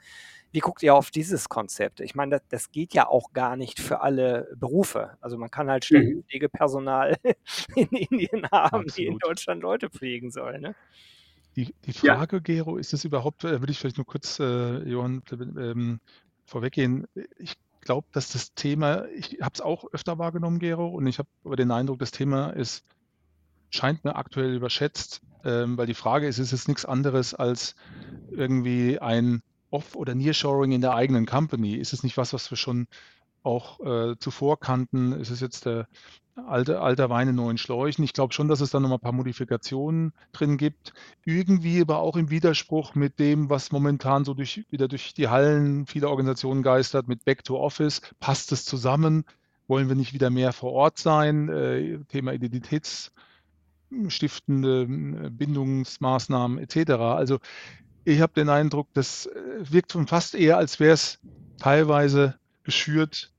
[0.51, 1.99] Wie guckt ihr auf dieses Konzept?
[1.99, 5.17] Ich meine, das, das geht ja auch gar nicht für alle Berufe.
[5.19, 6.23] Also man kann halt ständig mhm.
[6.25, 7.17] Pflegepersonal
[7.75, 8.97] in Indien haben, Absolut.
[8.97, 10.61] die in Deutschland Leute pflegen sollen.
[10.61, 10.75] Ne?
[11.55, 12.41] Die, die Frage, ja.
[12.41, 15.99] Gero, ist es überhaupt, äh, würde ich vielleicht nur kurz, äh, Johann, ähm,
[16.53, 17.07] vorweggehen.
[17.37, 21.29] Ich glaube, dass das Thema, ich habe es auch öfter wahrgenommen, Gero, und ich habe
[21.43, 22.85] aber den Eindruck, das Thema ist,
[23.69, 27.75] scheint mir aktuell überschätzt, ähm, weil die Frage ist, ist es nichts anderes als
[28.31, 31.75] irgendwie ein Off- oder Nearshoring in der eigenen Company?
[31.75, 32.87] Ist es nicht was, was wir schon
[33.41, 35.11] auch äh, zuvor kannten?
[35.13, 35.87] Ist es jetzt der
[36.35, 38.03] alte, alter Wein in neuen Schläuchen?
[38.03, 40.93] Ich glaube schon, dass es da nochmal ein paar Modifikationen drin gibt.
[41.25, 45.85] Irgendwie aber auch im Widerspruch mit dem, was momentan so durch, wieder durch die Hallen
[45.85, 48.01] vieler Organisationen geistert, mit Back to Office.
[48.19, 49.25] Passt es zusammen?
[49.67, 51.49] Wollen wir nicht wieder mehr vor Ort sein?
[51.49, 56.91] Äh, Thema Identitätsstiftende äh, Bindungsmaßnahmen etc.
[56.91, 57.39] Also
[58.05, 61.19] ich habe den Eindruck, das äh, wirkt schon fast eher, als wäre es
[61.57, 63.32] teilweise geschürt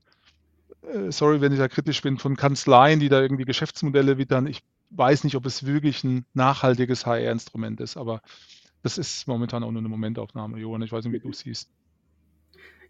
[1.09, 4.47] sorry, wenn ich da kritisch bin, von Kanzleien, die da irgendwie Geschäftsmodelle wittern.
[4.47, 8.21] Ich weiß nicht, ob es wirklich ein nachhaltiges HR-Instrument ist, aber
[8.83, 10.83] das ist momentan auch nur eine Momentaufnahme, Johann.
[10.83, 11.69] Ich weiß nicht, wie du es siehst.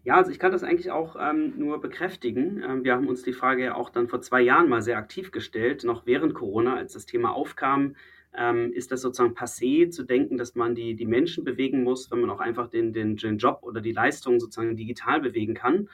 [0.04, 2.62] Ja, also ich kann das eigentlich auch ähm, nur bekräftigen.
[2.62, 5.32] Ähm, wir haben uns die Frage ja auch dann vor zwei Jahren mal sehr aktiv
[5.32, 7.96] gestellt, noch während Corona, als das Thema aufkam.
[8.32, 12.20] Ähm, ist das sozusagen passé zu denken, dass man die, die Menschen bewegen muss, wenn
[12.20, 15.88] man auch einfach den, den, den Job oder die Leistung sozusagen digital bewegen kann?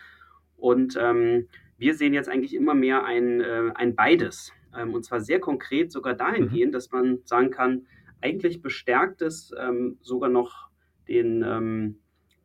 [0.58, 1.48] Und ähm,
[1.82, 4.52] wir sehen jetzt eigentlich immer mehr ein, äh, ein beides.
[4.74, 6.72] Ähm, und zwar sehr konkret sogar dahingehend, mhm.
[6.72, 7.86] dass man sagen kann,
[8.20, 10.68] eigentlich bestärkt es ähm, sogar noch
[11.08, 11.98] den, ähm,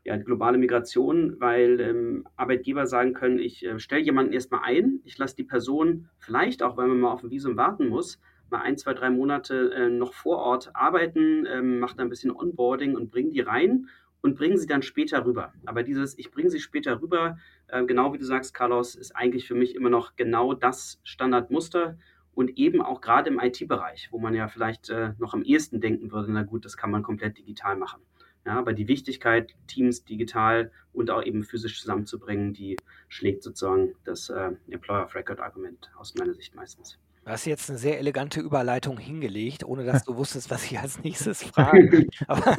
[0.04, 5.02] ja, die globale Migration, weil ähm, Arbeitgeber sagen können, ich äh, stelle jemanden erstmal ein,
[5.06, 8.20] ich lasse die Person vielleicht auch, weil man mal auf ein Visum warten muss,
[8.50, 12.32] mal ein, zwei, drei Monate äh, noch vor Ort arbeiten, ähm, mache da ein bisschen
[12.32, 13.88] Onboarding und bringe die rein
[14.22, 15.54] und bringen sie dann später rüber.
[15.66, 19.48] Aber dieses, ich bringe sie später rüber, äh, genau wie du sagst, Carlos, ist eigentlich
[19.48, 21.98] für mich immer noch genau das Standardmuster
[22.34, 26.12] und eben auch gerade im IT-Bereich, wo man ja vielleicht äh, noch am ehesten denken
[26.12, 28.02] würde, na gut, das kann man komplett digital machen.
[28.46, 32.78] Ja, aber die Wichtigkeit, Teams digital und auch eben physisch zusammenzubringen, die
[33.10, 36.98] schlägt sozusagen das äh, Employer of Record Argument aus meiner Sicht meistens.
[37.28, 40.98] Du hast jetzt eine sehr elegante Überleitung hingelegt, ohne dass du wusstest, was ich als
[41.04, 42.08] nächstes frage.
[42.26, 42.58] Aber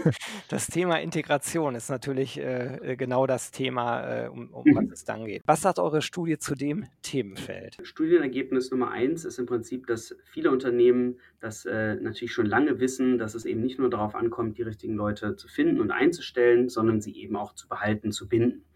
[0.50, 5.04] das Thema Integration ist natürlich äh, äh, genau das Thema, äh, um, um was es
[5.06, 5.40] dann geht.
[5.46, 7.78] Was sagt eure Studie zu dem Themenfeld?
[7.82, 13.16] Studienergebnis Nummer eins ist im Prinzip, dass viele Unternehmen das äh, natürlich schon lange wissen,
[13.16, 17.00] dass es eben nicht nur darauf ankommt, die richtigen Leute zu finden und einzustellen, sondern
[17.00, 18.66] sie eben auch zu behalten, zu binden.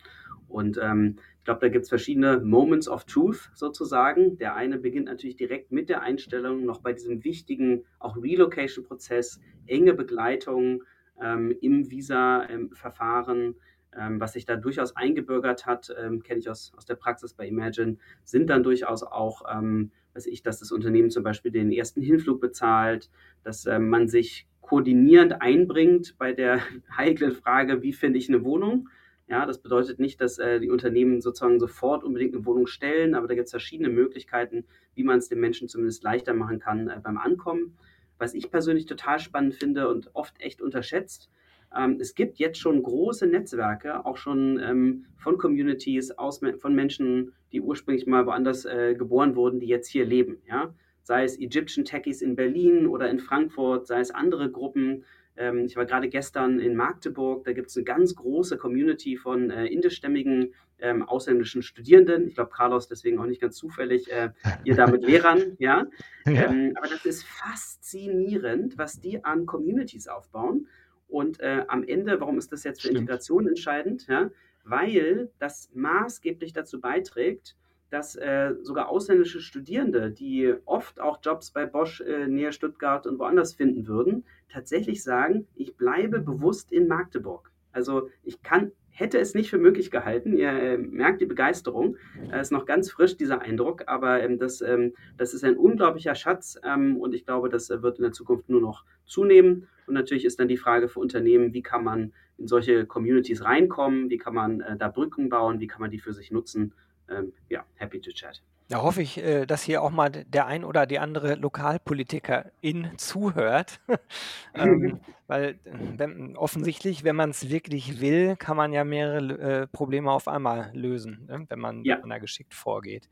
[0.48, 4.38] Und ähm, ich glaube, da gibt es verschiedene Moments of Truth sozusagen.
[4.38, 9.92] Der eine beginnt natürlich direkt mit der Einstellung, noch bei diesem wichtigen auch Relocation-Prozess, enge
[9.92, 10.84] Begleitung
[11.20, 13.56] ähm, im Visa-Verfahren,
[13.98, 17.48] ähm, was sich da durchaus eingebürgert hat, ähm, kenne ich aus, aus der Praxis bei
[17.48, 22.02] Imagine, sind dann durchaus auch, ähm, weiß ich, dass das Unternehmen zum Beispiel den ersten
[22.02, 23.10] Hinflug bezahlt,
[23.42, 26.60] dass ähm, man sich koordinierend einbringt bei der
[26.96, 28.88] heiklen Frage, wie finde ich eine Wohnung
[29.32, 33.26] Ja, das bedeutet nicht, dass äh, die Unternehmen sozusagen sofort unbedingt eine Wohnung stellen, aber
[33.28, 37.00] da gibt es verschiedene Möglichkeiten, wie man es den Menschen zumindest leichter machen kann äh,
[37.02, 37.78] beim Ankommen.
[38.18, 41.30] Was ich persönlich total spannend finde und oft echt unterschätzt,
[41.74, 47.32] ähm, es gibt jetzt schon große Netzwerke, auch schon ähm, von Communities, aus, von Menschen,
[47.52, 50.42] die ursprünglich mal woanders äh, geboren wurden, die jetzt hier leben.
[50.46, 50.74] Ja?
[51.04, 55.06] Sei es Egyptian Techies in Berlin oder in Frankfurt, sei es andere Gruppen.
[55.36, 59.50] Ähm, ich war gerade gestern in Magdeburg, da gibt es eine ganz große Community von
[59.50, 62.28] äh, indischstämmigen ähm, ausländischen Studierenden.
[62.28, 64.30] Ich glaube, Carlos deswegen auch nicht ganz zufällig äh,
[64.64, 65.56] ihr da mit Lehrern.
[65.58, 65.86] Ja?
[66.26, 66.50] ja.
[66.50, 70.66] Ähm, aber das ist faszinierend, was die an Communities aufbauen.
[71.08, 73.00] Und äh, am Ende, warum ist das jetzt für Stimmt.
[73.00, 74.06] Integration entscheidend?
[74.08, 74.30] Ja?
[74.64, 77.56] Weil das maßgeblich dazu beiträgt,
[77.92, 83.18] dass äh, sogar ausländische Studierende, die oft auch Jobs bei Bosch äh, näher Stuttgart und
[83.18, 87.50] woanders finden würden, tatsächlich sagen, ich bleibe bewusst in Magdeburg.
[87.70, 90.36] Also ich kann hätte es nicht für möglich gehalten.
[90.36, 91.96] Ihr äh, merkt die Begeisterung.
[92.26, 95.56] Es äh, ist noch ganz frisch, dieser Eindruck, aber ähm, das, ähm, das ist ein
[95.56, 99.66] unglaublicher Schatz ähm, und ich glaube, das äh, wird in der Zukunft nur noch zunehmen.
[99.86, 104.10] Und natürlich ist dann die Frage für Unternehmen, wie kann man in solche Communities reinkommen,
[104.10, 106.74] wie kann man äh, da Brücken bauen, wie kann man die für sich nutzen.
[107.12, 108.42] Ähm, ja, happy to chat.
[108.68, 113.80] Da hoffe ich, äh, dass hier auch mal der ein oder die andere Lokalpolitikerin zuhört.
[114.54, 120.10] ähm, weil wenn, offensichtlich, wenn man es wirklich will, kann man ja mehrere äh, Probleme
[120.10, 121.44] auf einmal lösen, ne?
[121.48, 121.98] wenn, man, ja.
[121.98, 123.10] da geschickt vorgeht.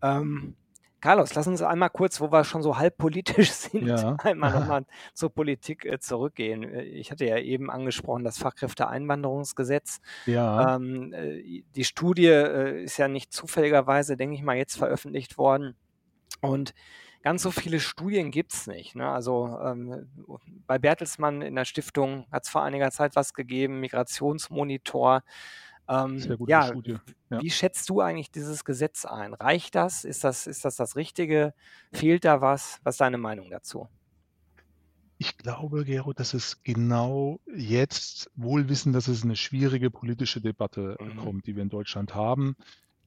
[0.00, 0.56] Ähm,
[1.00, 4.16] Carlos, lass uns einmal kurz, wo wir schon so halb politisch sind, ja.
[4.22, 4.84] einmal nochmal
[5.14, 6.64] zur Politik äh, zurückgehen.
[6.64, 10.00] Äh, ich hatte ja eben angesprochen, das Fachkräfteeinwanderungsgesetz.
[10.26, 10.76] Ja.
[10.76, 15.76] Ähm, äh, die Studie äh, ist ja nicht zufälligerweise, denke ich mal, jetzt veröffentlicht worden.
[16.40, 16.74] Und
[17.22, 18.94] ganz so viele Studien gibt es nicht.
[18.94, 19.08] Ne?
[19.08, 20.08] Also ähm,
[20.66, 25.22] bei Bertelsmann in der Stiftung hat es vor einiger Zeit was gegeben, Migrationsmonitor.
[25.88, 26.96] Ähm, Sehr gute ja, Studie.
[27.30, 27.40] Ja.
[27.40, 29.34] Wie schätzt du eigentlich dieses Gesetz ein?
[29.34, 30.04] Reicht das?
[30.04, 31.54] Ist das, ist das das Richtige?
[31.92, 32.78] Fehlt da was?
[32.82, 33.88] Was ist deine Meinung dazu?
[35.20, 40.96] Ich glaube, Gero, dass es genau jetzt, wohl wissen, dass es eine schwierige politische Debatte
[41.00, 41.16] mhm.
[41.16, 42.54] kommt, die wir in Deutschland haben,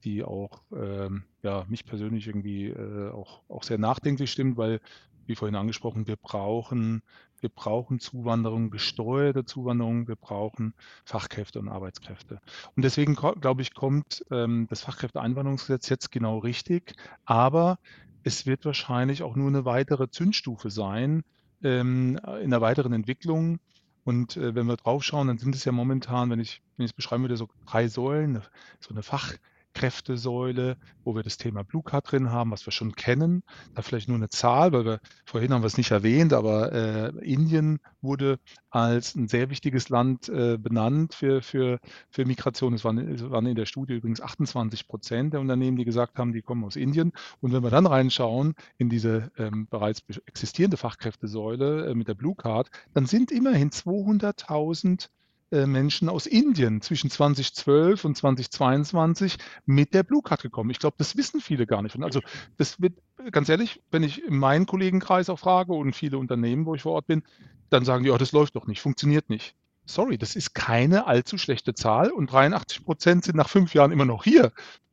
[0.04, 4.80] die auch ähm, ja, mich persönlich irgendwie äh, auch, auch sehr nachdenklich stimmt, weil
[5.26, 7.02] wie vorhin angesprochen, wir brauchen,
[7.42, 10.74] wir brauchen Zuwanderung, gesteuerte Zuwanderung, wir brauchen
[11.04, 12.40] Fachkräfte und Arbeitskräfte.
[12.76, 17.78] Und deswegen, glaube ich, kommt ähm, das Fachkräfteeinwanderungsgesetz jetzt genau richtig, aber
[18.22, 21.24] es wird wahrscheinlich auch nur eine weitere Zündstufe sein
[21.62, 23.58] ähm, in der weiteren Entwicklung.
[24.04, 27.24] Und äh, wenn wir draufschauen, dann sind es ja momentan, wenn ich, wenn es beschreiben
[27.24, 28.40] würde, so drei Säulen,
[28.80, 29.34] so eine Fach,
[29.74, 33.42] Kräftesäule, wo wir das Thema Blue Card drin haben, was wir schon kennen.
[33.74, 37.08] Da vielleicht nur eine Zahl, weil wir vorhin haben wir es nicht erwähnt, aber äh,
[37.24, 38.38] Indien wurde
[38.70, 41.78] als ein sehr wichtiges Land äh, benannt für, für,
[42.10, 42.74] für Migration.
[42.74, 46.32] Es waren, es waren in der Studie übrigens 28 Prozent der Unternehmen, die gesagt haben,
[46.32, 47.12] die kommen aus Indien.
[47.40, 52.34] Und wenn wir dann reinschauen in diese ähm, bereits existierende Fachkräftesäule äh, mit der Blue
[52.34, 55.08] Card, dann sind immerhin 200.000 äh,
[55.52, 59.36] Menschen aus Indien zwischen 2012 und 2022
[59.66, 60.70] mit der Blue Card gekommen.
[60.70, 61.94] Ich glaube, das wissen viele gar nicht.
[61.94, 62.20] Und also
[62.56, 62.94] das wird,
[63.30, 66.92] ganz ehrlich, wenn ich in meinen Kollegenkreis auch frage und viele Unternehmen, wo ich vor
[66.92, 67.22] Ort bin,
[67.68, 69.54] dann sagen die, oh, das läuft doch nicht, funktioniert nicht.
[69.84, 74.04] Sorry, das ist keine allzu schlechte Zahl und 83 Prozent sind nach fünf Jahren immer
[74.04, 74.52] noch hier.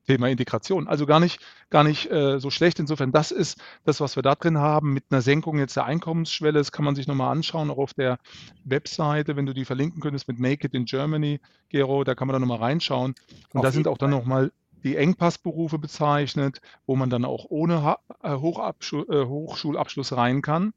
[0.09, 0.87] Thema Integration.
[0.87, 2.79] Also gar nicht, gar nicht äh, so schlecht.
[2.79, 4.91] Insofern, das ist das, was wir da drin haben.
[4.91, 8.17] Mit einer Senkung jetzt der Einkommensschwelle, das kann man sich nochmal anschauen, auch auf der
[8.63, 12.33] Webseite, wenn du die verlinken könntest mit Make It in Germany, Gero, da kann man
[12.33, 13.13] da nochmal reinschauen.
[13.53, 14.51] Und auf da sind auch dann nochmal
[14.83, 20.73] die Engpassberufe bezeichnet, wo man dann auch ohne ha äh, äh, Hochschulabschluss rein kann.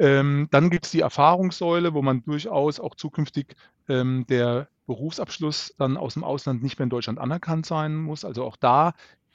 [0.00, 3.54] Ähm, dann gibt es die Erfahrungssäule, wo man durchaus auch zukünftig
[3.86, 8.24] ähm, der Berufsabschluss dann aus dem Ausland nicht mehr in Deutschland anerkannt sein muss.
[8.24, 8.94] Also auch da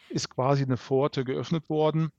[0.10, 2.10] ist quasi eine Pforte geöffnet worden.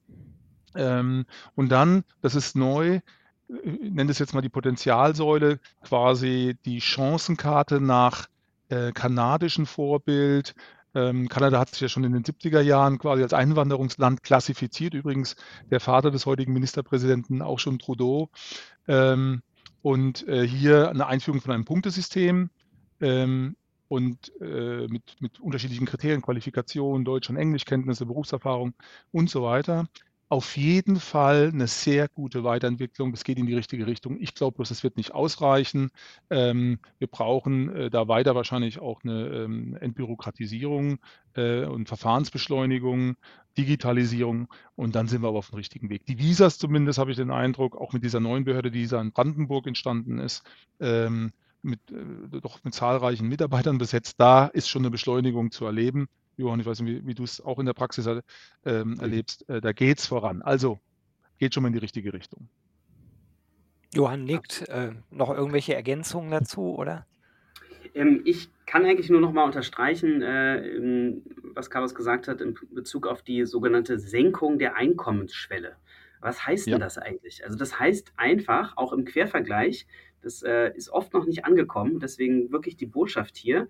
[0.76, 3.00] Ähm, und dann, das ist neu,
[3.48, 8.28] ich nenne es jetzt mal die Potenzialsäule, quasi die Chancenkarte nach
[8.68, 10.54] äh, kanadischem Vorbild.
[10.96, 14.94] Ähm, Kanada hat sich ja schon in den 70er Jahren quasi als Einwanderungsland klassifiziert.
[14.94, 15.36] Übrigens
[15.70, 18.30] der Vater des heutigen Ministerpräsidenten auch schon Trudeau.
[18.88, 19.42] Ähm,
[19.82, 22.48] und äh, hier eine Einführung von einem Punktesystem
[23.02, 23.56] ähm,
[23.88, 28.72] und äh, mit, mit unterschiedlichen Kriterien, Qualifikation, Deutsch- und Englischkenntnisse, Berufserfahrung
[29.12, 29.86] und so weiter.
[30.28, 33.12] Auf jeden Fall eine sehr gute Weiterentwicklung.
[33.12, 34.20] Das geht in die richtige Richtung.
[34.20, 35.90] Ich glaube bloß, es wird nicht ausreichen.
[36.30, 40.98] Ähm, wir brauchen äh, da weiter wahrscheinlich auch eine ähm, Entbürokratisierung
[41.34, 43.16] äh, und Verfahrensbeschleunigung,
[43.56, 46.04] Digitalisierung und dann sind wir aber auf dem richtigen Weg.
[46.06, 49.68] Die Visas zumindest habe ich den Eindruck, auch mit dieser neuen Behörde, die in Brandenburg
[49.68, 50.42] entstanden ist,
[50.80, 54.16] ähm, mit, äh, doch mit zahlreichen Mitarbeitern besetzt.
[54.18, 56.08] Da ist schon eine Beschleunigung zu erleben.
[56.36, 58.22] Johann, ich weiß nicht, wie, wie du es auch in der Praxis äh,
[58.64, 59.48] ähm, erlebst.
[59.48, 60.42] Äh, da geht es voran.
[60.42, 60.78] Also
[61.38, 62.48] geht schon mal in die richtige Richtung.
[63.94, 64.68] Johann nickt.
[64.68, 67.06] Äh, noch irgendwelche Ergänzungen dazu, oder?
[67.94, 71.14] Ähm, ich kann eigentlich nur noch mal unterstreichen, äh,
[71.54, 75.76] was Carlos gesagt hat in Bezug auf die sogenannte Senkung der Einkommensschwelle.
[76.20, 76.72] Was heißt ja.
[76.72, 77.44] denn das eigentlich?
[77.44, 79.86] Also das heißt einfach, auch im Quervergleich,
[80.22, 83.68] das äh, ist oft noch nicht angekommen, deswegen wirklich die Botschaft hier,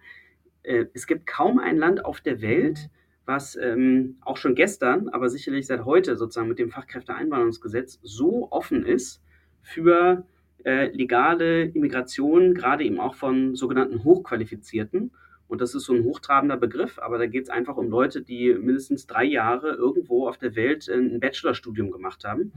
[0.67, 2.91] äh, es gibt kaum ein Land auf der Welt,
[3.25, 8.85] was ähm, auch schon gestern, aber sicherlich seit heute sozusagen mit dem Fachkräfteeinwanderungsgesetz so offen
[8.85, 9.23] ist
[9.63, 10.25] für
[10.65, 15.13] äh, legale Immigration, gerade eben auch von sogenannten Hochqualifizierten.
[15.49, 18.53] Und das ist so ein hochtrabender Begriff, aber da geht es einfach um Leute, die
[18.55, 22.53] mindestens drei Jahre irgendwo auf der Welt ein Bachelorstudium gemacht haben.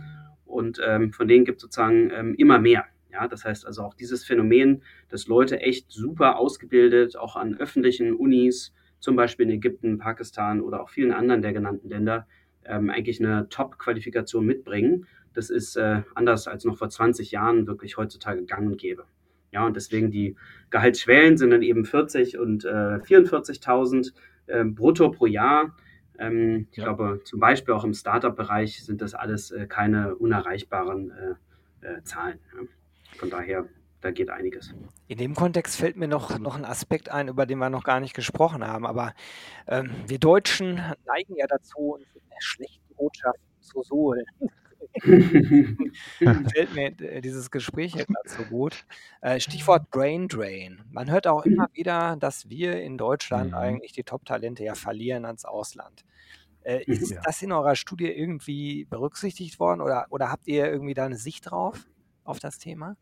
[0.45, 2.85] Und ähm, von denen gibt es sozusagen ähm, immer mehr.
[3.11, 8.15] Ja, das heißt also auch dieses Phänomen, dass Leute echt super ausgebildet, auch an öffentlichen
[8.15, 12.27] Unis, zum Beispiel in Ägypten, Pakistan oder auch vielen anderen der genannten Länder,
[12.65, 15.07] ähm, eigentlich eine Top-Qualifikation mitbringen.
[15.33, 19.05] Das ist äh, anders als noch vor 20 Jahren wirklich heutzutage gang und gäbe.
[19.51, 20.35] Ja, und deswegen die
[20.69, 24.13] Gehaltsschwellen sind dann eben 40 und äh, 44.000
[24.47, 25.75] äh, brutto pro Jahr.
[26.19, 26.83] Ähm, ich ja.
[26.83, 32.39] glaube, zum Beispiel auch im Startup-Bereich sind das alles äh, keine unerreichbaren äh, äh, Zahlen.
[32.53, 32.67] Ja.
[33.19, 33.67] Von daher,
[33.99, 34.73] da geht einiges.
[35.07, 37.99] In dem Kontext fällt mir noch, noch ein Aspekt ein, über den wir noch gar
[37.99, 38.85] nicht gesprochen haben.
[38.85, 39.13] Aber
[39.67, 41.97] ähm, wir Deutschen neigen ja dazu,
[42.39, 44.25] schlechten Botschaften zu suhlen.
[45.01, 48.85] Fällt mir dieses Gespräch gerade so gut.
[49.21, 50.81] Äh, Stichwort Brain Drain.
[50.89, 53.57] Man hört auch immer wieder, dass wir in Deutschland mhm.
[53.57, 56.05] eigentlich die Top-Talente ja verlieren ans Ausland.
[56.63, 57.21] Äh, ist ja.
[57.23, 61.51] das in eurer Studie irgendwie berücksichtigt worden oder, oder habt ihr irgendwie da eine Sicht
[61.51, 61.85] drauf,
[62.23, 62.95] auf das Thema?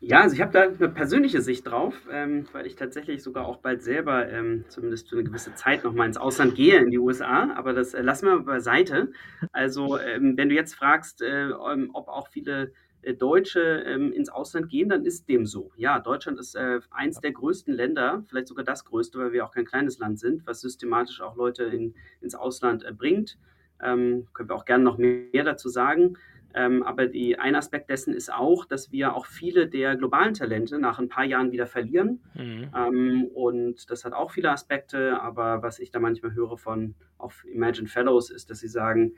[0.00, 3.56] Ja, also ich habe da eine persönliche Sicht drauf, ähm, weil ich tatsächlich sogar auch
[3.58, 6.98] bald selber, ähm, zumindest für eine gewisse Zeit, noch mal ins Ausland gehe, in die
[6.98, 7.52] USA.
[7.56, 9.10] Aber das äh, lassen wir beiseite.
[9.52, 14.28] Also, ähm, wenn du jetzt fragst, äh, ähm, ob auch viele äh, Deutsche ähm, ins
[14.28, 15.72] Ausland gehen, dann ist dem so.
[15.76, 19.50] Ja, Deutschland ist äh, eins der größten Länder, vielleicht sogar das größte, weil wir auch
[19.52, 23.36] kein kleines Land sind, was systematisch auch Leute in, ins Ausland äh, bringt.
[23.80, 26.16] Ähm, können wir auch gerne noch mehr dazu sagen.
[26.58, 30.80] Ähm, aber die, ein Aspekt dessen ist auch, dass wir auch viele der globalen Talente
[30.80, 32.20] nach ein paar Jahren wieder verlieren.
[32.34, 32.70] Mhm.
[32.76, 35.20] Ähm, und das hat auch viele Aspekte.
[35.20, 39.14] Aber was ich da manchmal höre von auf Imagine Fellows ist, dass sie sagen,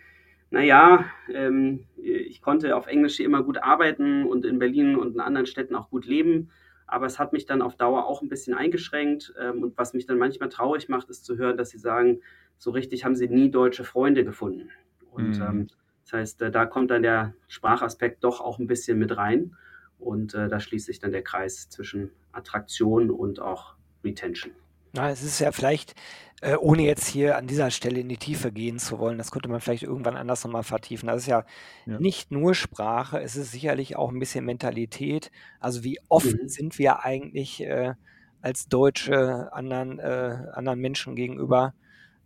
[0.50, 5.20] naja, ähm, ich konnte auf Englisch hier immer gut arbeiten und in Berlin und in
[5.20, 6.50] anderen Städten auch gut leben.
[6.86, 9.32] Aber es hat mich dann auf Dauer auch ein bisschen eingeschränkt.
[9.40, 12.20] Ähm, und was mich dann manchmal traurig macht, ist zu hören, dass sie sagen,
[12.58, 14.68] so richtig haben sie nie deutsche Freunde gefunden.
[15.10, 15.42] Und mhm.
[15.42, 15.66] ähm,
[16.10, 19.56] das heißt, äh, da kommt dann der Sprachaspekt doch auch ein bisschen mit rein
[19.98, 24.52] und äh, da schließt sich dann der Kreis zwischen Attraktion und auch Retention.
[24.92, 25.94] Na, es ist ja vielleicht,
[26.40, 29.48] äh, ohne jetzt hier an dieser Stelle in die Tiefe gehen zu wollen, das könnte
[29.48, 31.06] man vielleicht irgendwann anders nochmal vertiefen.
[31.06, 31.44] Das ist ja,
[31.86, 35.30] ja, nicht nur Sprache, es ist sicherlich auch ein bisschen Mentalität.
[35.60, 36.48] Also wie offen mhm.
[36.48, 37.94] sind wir eigentlich äh,
[38.40, 41.74] als Deutsche anderen, äh, anderen Menschen gegenüber?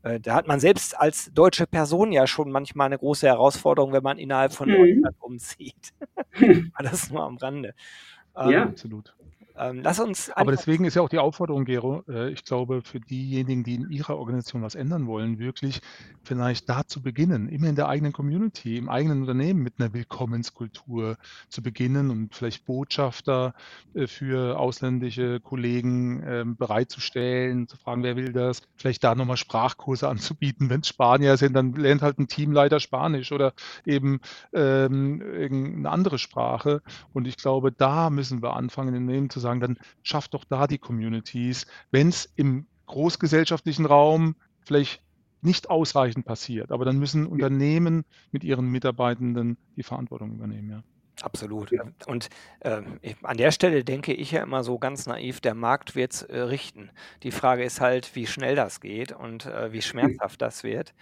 [0.04, 4.02] Äh, da hat man selbst als deutsche Person ja schon manchmal eine große Herausforderung, wenn
[4.02, 4.74] man innerhalb von mhm.
[4.76, 5.94] Deutschland umzieht.
[6.78, 7.74] Das nur am Rande.
[8.36, 9.14] Ähm, ja, absolut.
[9.56, 12.98] Ähm, lass uns Aber deswegen ist ja auch die Aufforderung, Gero, äh, ich glaube, für
[12.98, 15.80] diejenigen, die in ihrer Organisation was ändern wollen, wirklich
[16.24, 21.16] vielleicht da zu beginnen, immer in der eigenen Community, im eigenen Unternehmen mit einer Willkommenskultur
[21.48, 23.54] zu beginnen und vielleicht Botschafter
[23.94, 30.08] äh, für ausländische Kollegen ähm, bereitzustellen, zu fragen, wer will das, vielleicht da nochmal Sprachkurse
[30.14, 30.68] anzubieten.
[30.68, 33.52] Wenn es Spanier sind, dann lernt halt ein Teamleiter Spanisch oder
[33.86, 34.20] eben
[34.52, 36.82] ähm, irgendeine andere Sprache.
[37.12, 40.66] Und ich glaube, da müssen wir anfangen, in dem zu sagen, dann schafft doch da
[40.66, 45.02] die Communities, wenn es im großgesellschaftlichen Raum vielleicht
[45.42, 50.82] nicht ausreichend passiert, aber dann müssen Unternehmen mit ihren Mitarbeitenden die Verantwortung übernehmen, ja.
[51.22, 51.70] Absolut.
[51.70, 51.84] Ja.
[52.06, 52.28] Und
[52.60, 52.82] äh,
[53.22, 56.40] an der Stelle denke ich ja immer so ganz naiv, der Markt wird es äh,
[56.40, 56.90] richten.
[57.22, 60.92] Die Frage ist halt, wie schnell das geht und äh, wie schmerzhaft das wird.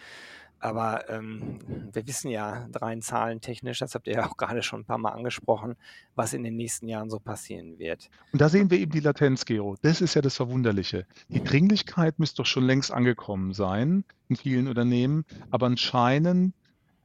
[0.62, 1.58] Aber ähm,
[1.92, 5.10] wir wissen ja rein zahlentechnisch, das habt ihr ja auch gerade schon ein paar Mal
[5.10, 5.74] angesprochen,
[6.14, 8.08] was in den nächsten Jahren so passieren wird.
[8.32, 9.76] Und da sehen wir eben die Latenz, Gero.
[9.82, 11.04] Das ist ja das Verwunderliche.
[11.28, 16.54] Die Dringlichkeit müsste doch schon längst angekommen sein in vielen Unternehmen, aber anscheinend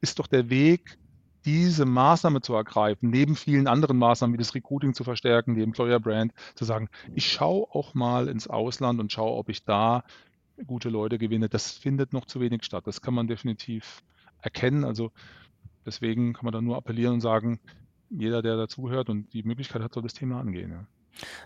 [0.02, 1.00] ist doch der Weg,
[1.44, 6.00] diese Maßnahme zu ergreifen, neben vielen anderen Maßnahmen wie das Recruiting zu verstärken, die Employer
[6.00, 10.04] Brand, zu sagen, ich schaue auch mal ins Ausland und schaue, ob ich da
[10.66, 12.88] gute Leute gewinne, das findet noch zu wenig statt.
[12.88, 14.04] Das kann man definitiv
[14.42, 14.84] erkennen.
[14.84, 15.12] Also
[15.86, 17.60] deswegen kann man da nur appellieren und sagen,
[18.10, 20.72] jeder, der dazuhört und die Möglichkeit hat, soll das Thema angehen.
[20.72, 20.88] Ja.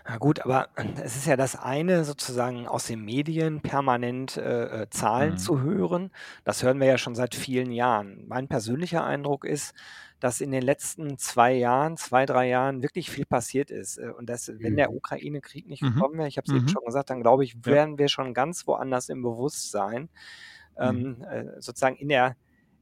[0.06, 0.68] Na gut, aber
[1.02, 5.38] es ist ja das eine, sozusagen aus den Medien permanent äh, äh, Zahlen Mhm.
[5.38, 6.10] zu hören.
[6.44, 8.24] Das hören wir ja schon seit vielen Jahren.
[8.28, 9.74] Mein persönlicher Eindruck ist,
[10.20, 13.98] dass in den letzten zwei Jahren, zwei, drei Jahren wirklich viel passiert ist.
[13.98, 14.96] Äh, und dass, wenn der mhm.
[14.96, 15.94] Ukraine-Krieg nicht Mhm.
[15.94, 16.68] gekommen wäre, ich habe es eben mhm.
[16.68, 17.66] schon gesagt, dann glaube ich, Ja.
[17.66, 20.02] wären wir schon ganz woanders im Bewusstsein.
[20.78, 21.16] Mhm.
[21.20, 22.36] Ähm, äh, sozusagen in der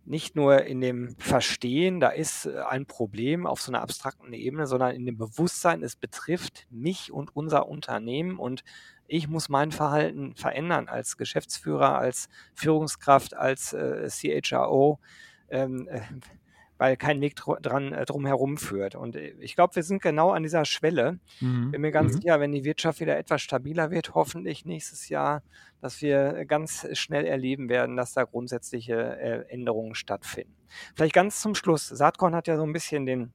[0.05, 4.67] nicht nur in dem Verstehen, da ist äh, ein Problem auf so einer abstrakten Ebene,
[4.67, 8.65] sondern in dem Bewusstsein, es betrifft mich und unser Unternehmen und
[9.07, 15.01] ich muss mein Verhalten verändern als Geschäftsführer, als Führungskraft, als äh, CHRO.
[15.49, 16.01] Ähm, äh,
[16.81, 18.95] weil kein Weg dran äh, drumherum führt.
[18.95, 21.21] Und äh, ich glaube, wir sind genau an dieser Schwelle.
[21.41, 21.73] Mhm.
[21.73, 22.21] Bin mir ganz mhm.
[22.23, 25.43] sicher, wenn die Wirtschaft wieder etwas stabiler wird, hoffentlich nächstes Jahr,
[25.83, 30.57] dass wir ganz schnell erleben werden, dass da grundsätzliche äh, Änderungen stattfinden.
[30.95, 31.87] Vielleicht ganz zum Schluss.
[31.87, 33.35] Saatkorn hat ja so ein bisschen den,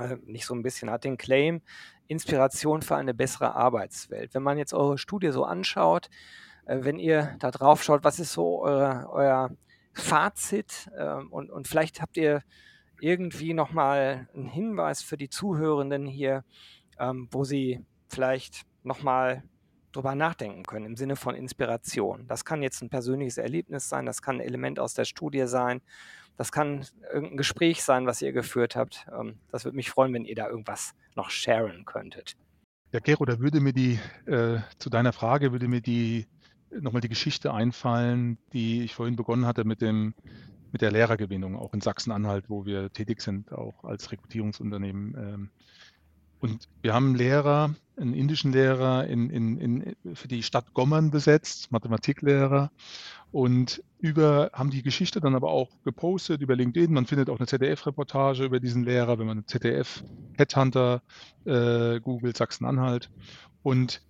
[0.00, 1.62] äh, nicht so ein bisschen, hat den Claim,
[2.08, 4.34] Inspiration für eine bessere Arbeitswelt.
[4.34, 6.10] Wenn man jetzt eure Studie so anschaut,
[6.66, 9.50] äh, wenn ihr da drauf schaut, was ist so eure, euer
[9.92, 12.42] Fazit ähm, und, und vielleicht habt ihr
[13.02, 16.44] irgendwie nochmal einen Hinweis für die Zuhörenden hier,
[16.98, 19.42] ähm, wo sie vielleicht nochmal
[19.90, 22.26] drüber nachdenken können im Sinne von Inspiration.
[22.28, 25.82] Das kann jetzt ein persönliches Erlebnis sein, das kann ein Element aus der Studie sein,
[26.36, 29.06] das kann irgendein Gespräch sein, was ihr geführt habt.
[29.12, 32.36] Ähm, das würde mich freuen, wenn ihr da irgendwas noch sharen könntet.
[32.92, 36.26] Ja, Gero, da würde mir die, äh, zu deiner Frage, würde mir die
[36.70, 40.14] nochmal die Geschichte einfallen, die ich vorhin begonnen hatte mit dem
[40.72, 45.14] mit der Lehrergewinnung, auch in Sachsen-Anhalt, wo wir tätig sind, auch als Rekrutierungsunternehmen.
[45.16, 45.50] Ähm,
[46.40, 51.12] und wir haben einen Lehrer, einen indischen Lehrer in, in, in, für die Stadt Gommern
[51.12, 52.72] besetzt, Mathematiklehrer.
[53.30, 56.92] Und über, haben die Geschichte dann aber auch gepostet über LinkedIn.
[56.92, 61.02] Man findet auch eine ZDF-Reportage über diesen Lehrer, wenn man ZDF-Headhunter
[61.44, 63.10] äh, googelt, Sachsen-Anhalt.
[63.62, 64.02] Und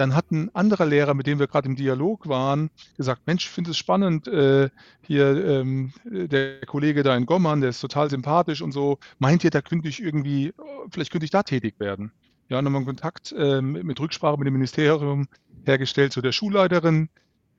[0.00, 3.50] dann hat ein anderer Lehrer, mit dem wir gerade im Dialog waren, gesagt, Mensch, ich
[3.50, 4.70] finde es spannend, äh,
[5.02, 9.50] hier ähm, der Kollege da in Gommern, der ist total sympathisch und so, meint ihr,
[9.50, 10.54] da könnte ich irgendwie,
[10.90, 12.12] vielleicht könnte ich da tätig werden.
[12.48, 15.28] Ja, wir Kontakt äh, mit Rücksprache mit dem Ministerium
[15.66, 17.10] hergestellt zu der Schulleiterin,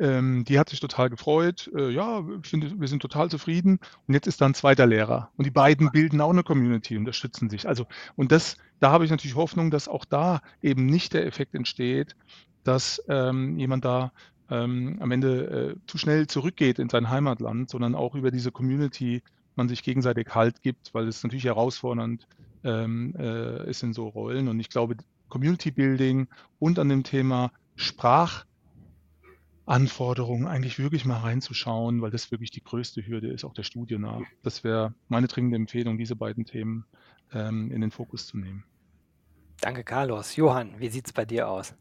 [0.02, 1.70] ähm, die hat sich total gefreut.
[1.76, 3.80] Äh, ja, finde, wir sind total zufrieden.
[4.08, 5.30] Und jetzt ist da ein zweiter Lehrer.
[5.38, 7.68] Und die beiden bilden auch eine Community, unterstützen sich.
[7.68, 7.86] Also,
[8.16, 12.16] und das, da habe ich natürlich Hoffnung, dass auch da eben nicht der Effekt entsteht,
[12.64, 14.12] dass ähm, jemand da
[14.50, 19.22] ähm, am Ende äh, zu schnell zurückgeht in sein Heimatland, sondern auch über diese Community
[19.56, 22.28] man sich gegenseitig Halt gibt, weil es natürlich herausfordernd
[22.64, 24.48] ähm, äh, ist in so Rollen.
[24.48, 24.96] Und ich glaube,
[25.30, 26.28] Community Building
[26.60, 28.46] und an dem Thema Sprach
[29.72, 33.98] Anforderungen eigentlich wirklich mal reinzuschauen, weil das wirklich die größte Hürde ist, auch der Studie
[33.98, 34.22] nach.
[34.44, 36.86] Das wäre meine dringende Empfehlung, diese beiden Themen
[37.34, 38.66] ähm, in den Fokus zu nehmen.
[39.62, 40.36] Danke, Carlos.
[40.36, 41.74] Johann, wie sieht es bei dir aus?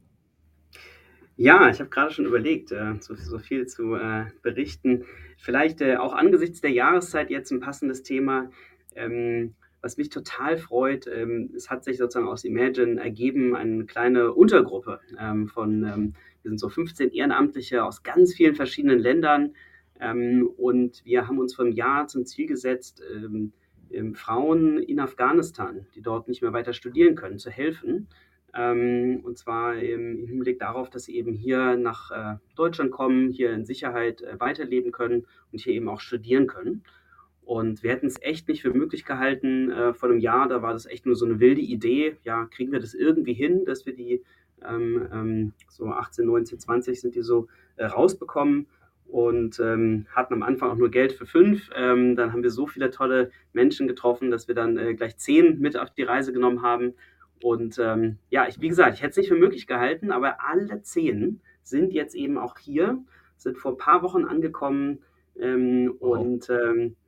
[1.36, 5.04] Ja, ich habe gerade schon überlegt, äh, so, so, viel zu äh, berichten.
[5.38, 8.50] Vielleicht äh, auch angesichts der Jahreszeit jetzt ein passendes Thema.
[8.94, 14.32] Ähm, was mich total freut, ähm, es hat sich sozusagen aus Imagine ergeben, eine kleine
[14.32, 19.54] Untergruppe ähm, von ähm, wir sind so 15 Ehrenamtliche aus ganz vielen verschiedenen Ländern.
[20.00, 23.52] Ähm, und wir haben uns einem Jahr zum Ziel gesetzt, ähm,
[24.14, 28.06] Frauen in Afghanistan, die dort nicht mehr weiter studieren können, zu helfen.
[28.54, 33.52] Ähm, und zwar im Hinblick darauf, dass sie eben hier nach äh, Deutschland kommen, hier
[33.52, 36.82] in Sicherheit äh, weiterleben können und hier eben auch studieren können.
[37.42, 40.72] Und wir hätten es echt nicht für möglich gehalten äh, vor einem Jahr, da war
[40.72, 42.16] das echt nur so eine wilde Idee.
[42.24, 44.30] Ja, kriegen wir das irgendwie hin, dass wir die ähm, ähm,
[45.68, 48.66] so 18, 19, 20 sind die so äh, rausbekommen
[49.06, 51.70] und ähm, hatten am Anfang auch nur Geld für fünf.
[51.74, 55.58] Ähm, dann haben wir so viele tolle Menschen getroffen, dass wir dann äh, gleich zehn
[55.58, 56.94] mit auf die Reise genommen haben.
[57.42, 60.82] Und ähm, ja, ich, wie gesagt, ich hätte es nicht für möglich gehalten, aber alle
[60.82, 63.02] zehn sind jetzt eben auch hier,
[63.36, 64.98] sind vor ein paar Wochen angekommen
[65.38, 66.18] ähm, wow.
[66.18, 66.50] und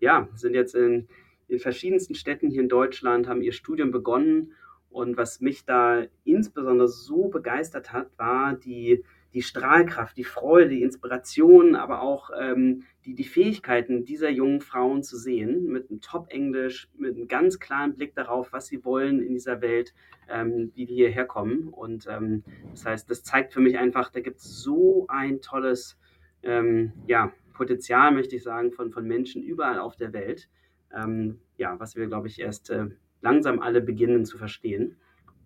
[0.01, 1.09] ja, sind jetzt in,
[1.49, 4.53] in verschiedensten Städten hier in Deutschland, haben ihr Studium begonnen
[4.93, 10.83] und was mich da insbesondere so begeistert hat, war die, die Strahlkraft, die Freude, die
[10.83, 16.89] Inspiration, aber auch ähm, die, die Fähigkeiten dieser jungen Frauen zu sehen, mit einem Top-Englisch,
[16.97, 19.95] mit einem ganz klaren Blick darauf, was sie wollen in dieser Welt,
[20.29, 21.69] ähm, wie die hierher kommen.
[21.69, 25.99] Und ähm, das heißt, das zeigt für mich einfach, da gibt es so ein tolles
[26.43, 30.49] ähm, ja, Potenzial, möchte ich sagen, von, von Menschen überall auf der Welt.
[30.95, 32.89] Ähm, ja, was wir, glaube ich, erst äh,
[33.23, 34.97] langsam alle beginnen zu verstehen.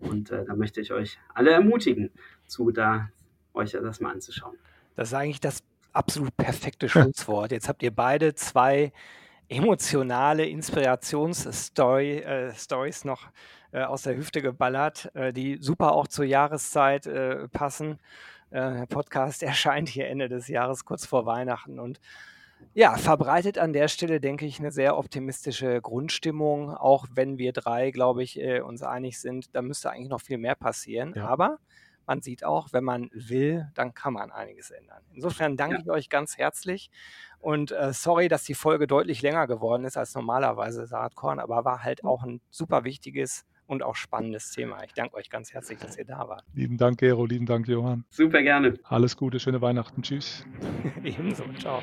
[0.00, 2.10] Und äh, da möchte ich euch alle ermutigen,
[2.46, 3.08] zu da
[3.54, 4.56] euch das mal anzuschauen.
[4.96, 5.62] Das ist eigentlich das
[5.92, 7.52] absolut perfekte Schlusswort.
[7.52, 8.92] Jetzt habt ihr beide zwei
[9.48, 12.52] emotionale Inspirationsstory äh,
[13.04, 13.28] noch
[13.72, 17.98] äh, aus der Hüfte geballert, äh, die super auch zur Jahreszeit äh, passen.
[18.50, 22.00] Äh, der Podcast erscheint hier Ende des Jahres, kurz vor Weihnachten und
[22.74, 27.90] ja, verbreitet an der Stelle, denke ich, eine sehr optimistische Grundstimmung, auch wenn wir drei,
[27.90, 31.14] glaube ich, äh, uns einig sind, da müsste eigentlich noch viel mehr passieren.
[31.16, 31.26] Ja.
[31.26, 31.58] Aber
[32.06, 35.02] man sieht auch, wenn man will, dann kann man einiges ändern.
[35.12, 35.82] Insofern danke Ja.
[35.82, 36.90] ich euch ganz herzlich
[37.40, 41.82] und äh, sorry, dass die Folge deutlich länger geworden ist als normalerweise Saatkorn, aber war
[41.82, 44.84] halt auch ein super wichtiges und auch spannendes Thema.
[44.84, 46.44] Ich danke euch ganz herzlich, dass ihr da wart.
[46.54, 48.04] Lieben Dank, Gero, lieben Dank, Johann.
[48.10, 48.74] Super gerne.
[48.84, 50.02] Alles Gute, schöne Weihnachten.
[50.02, 50.44] Tschüss.
[51.02, 51.82] Ebenso, ciao.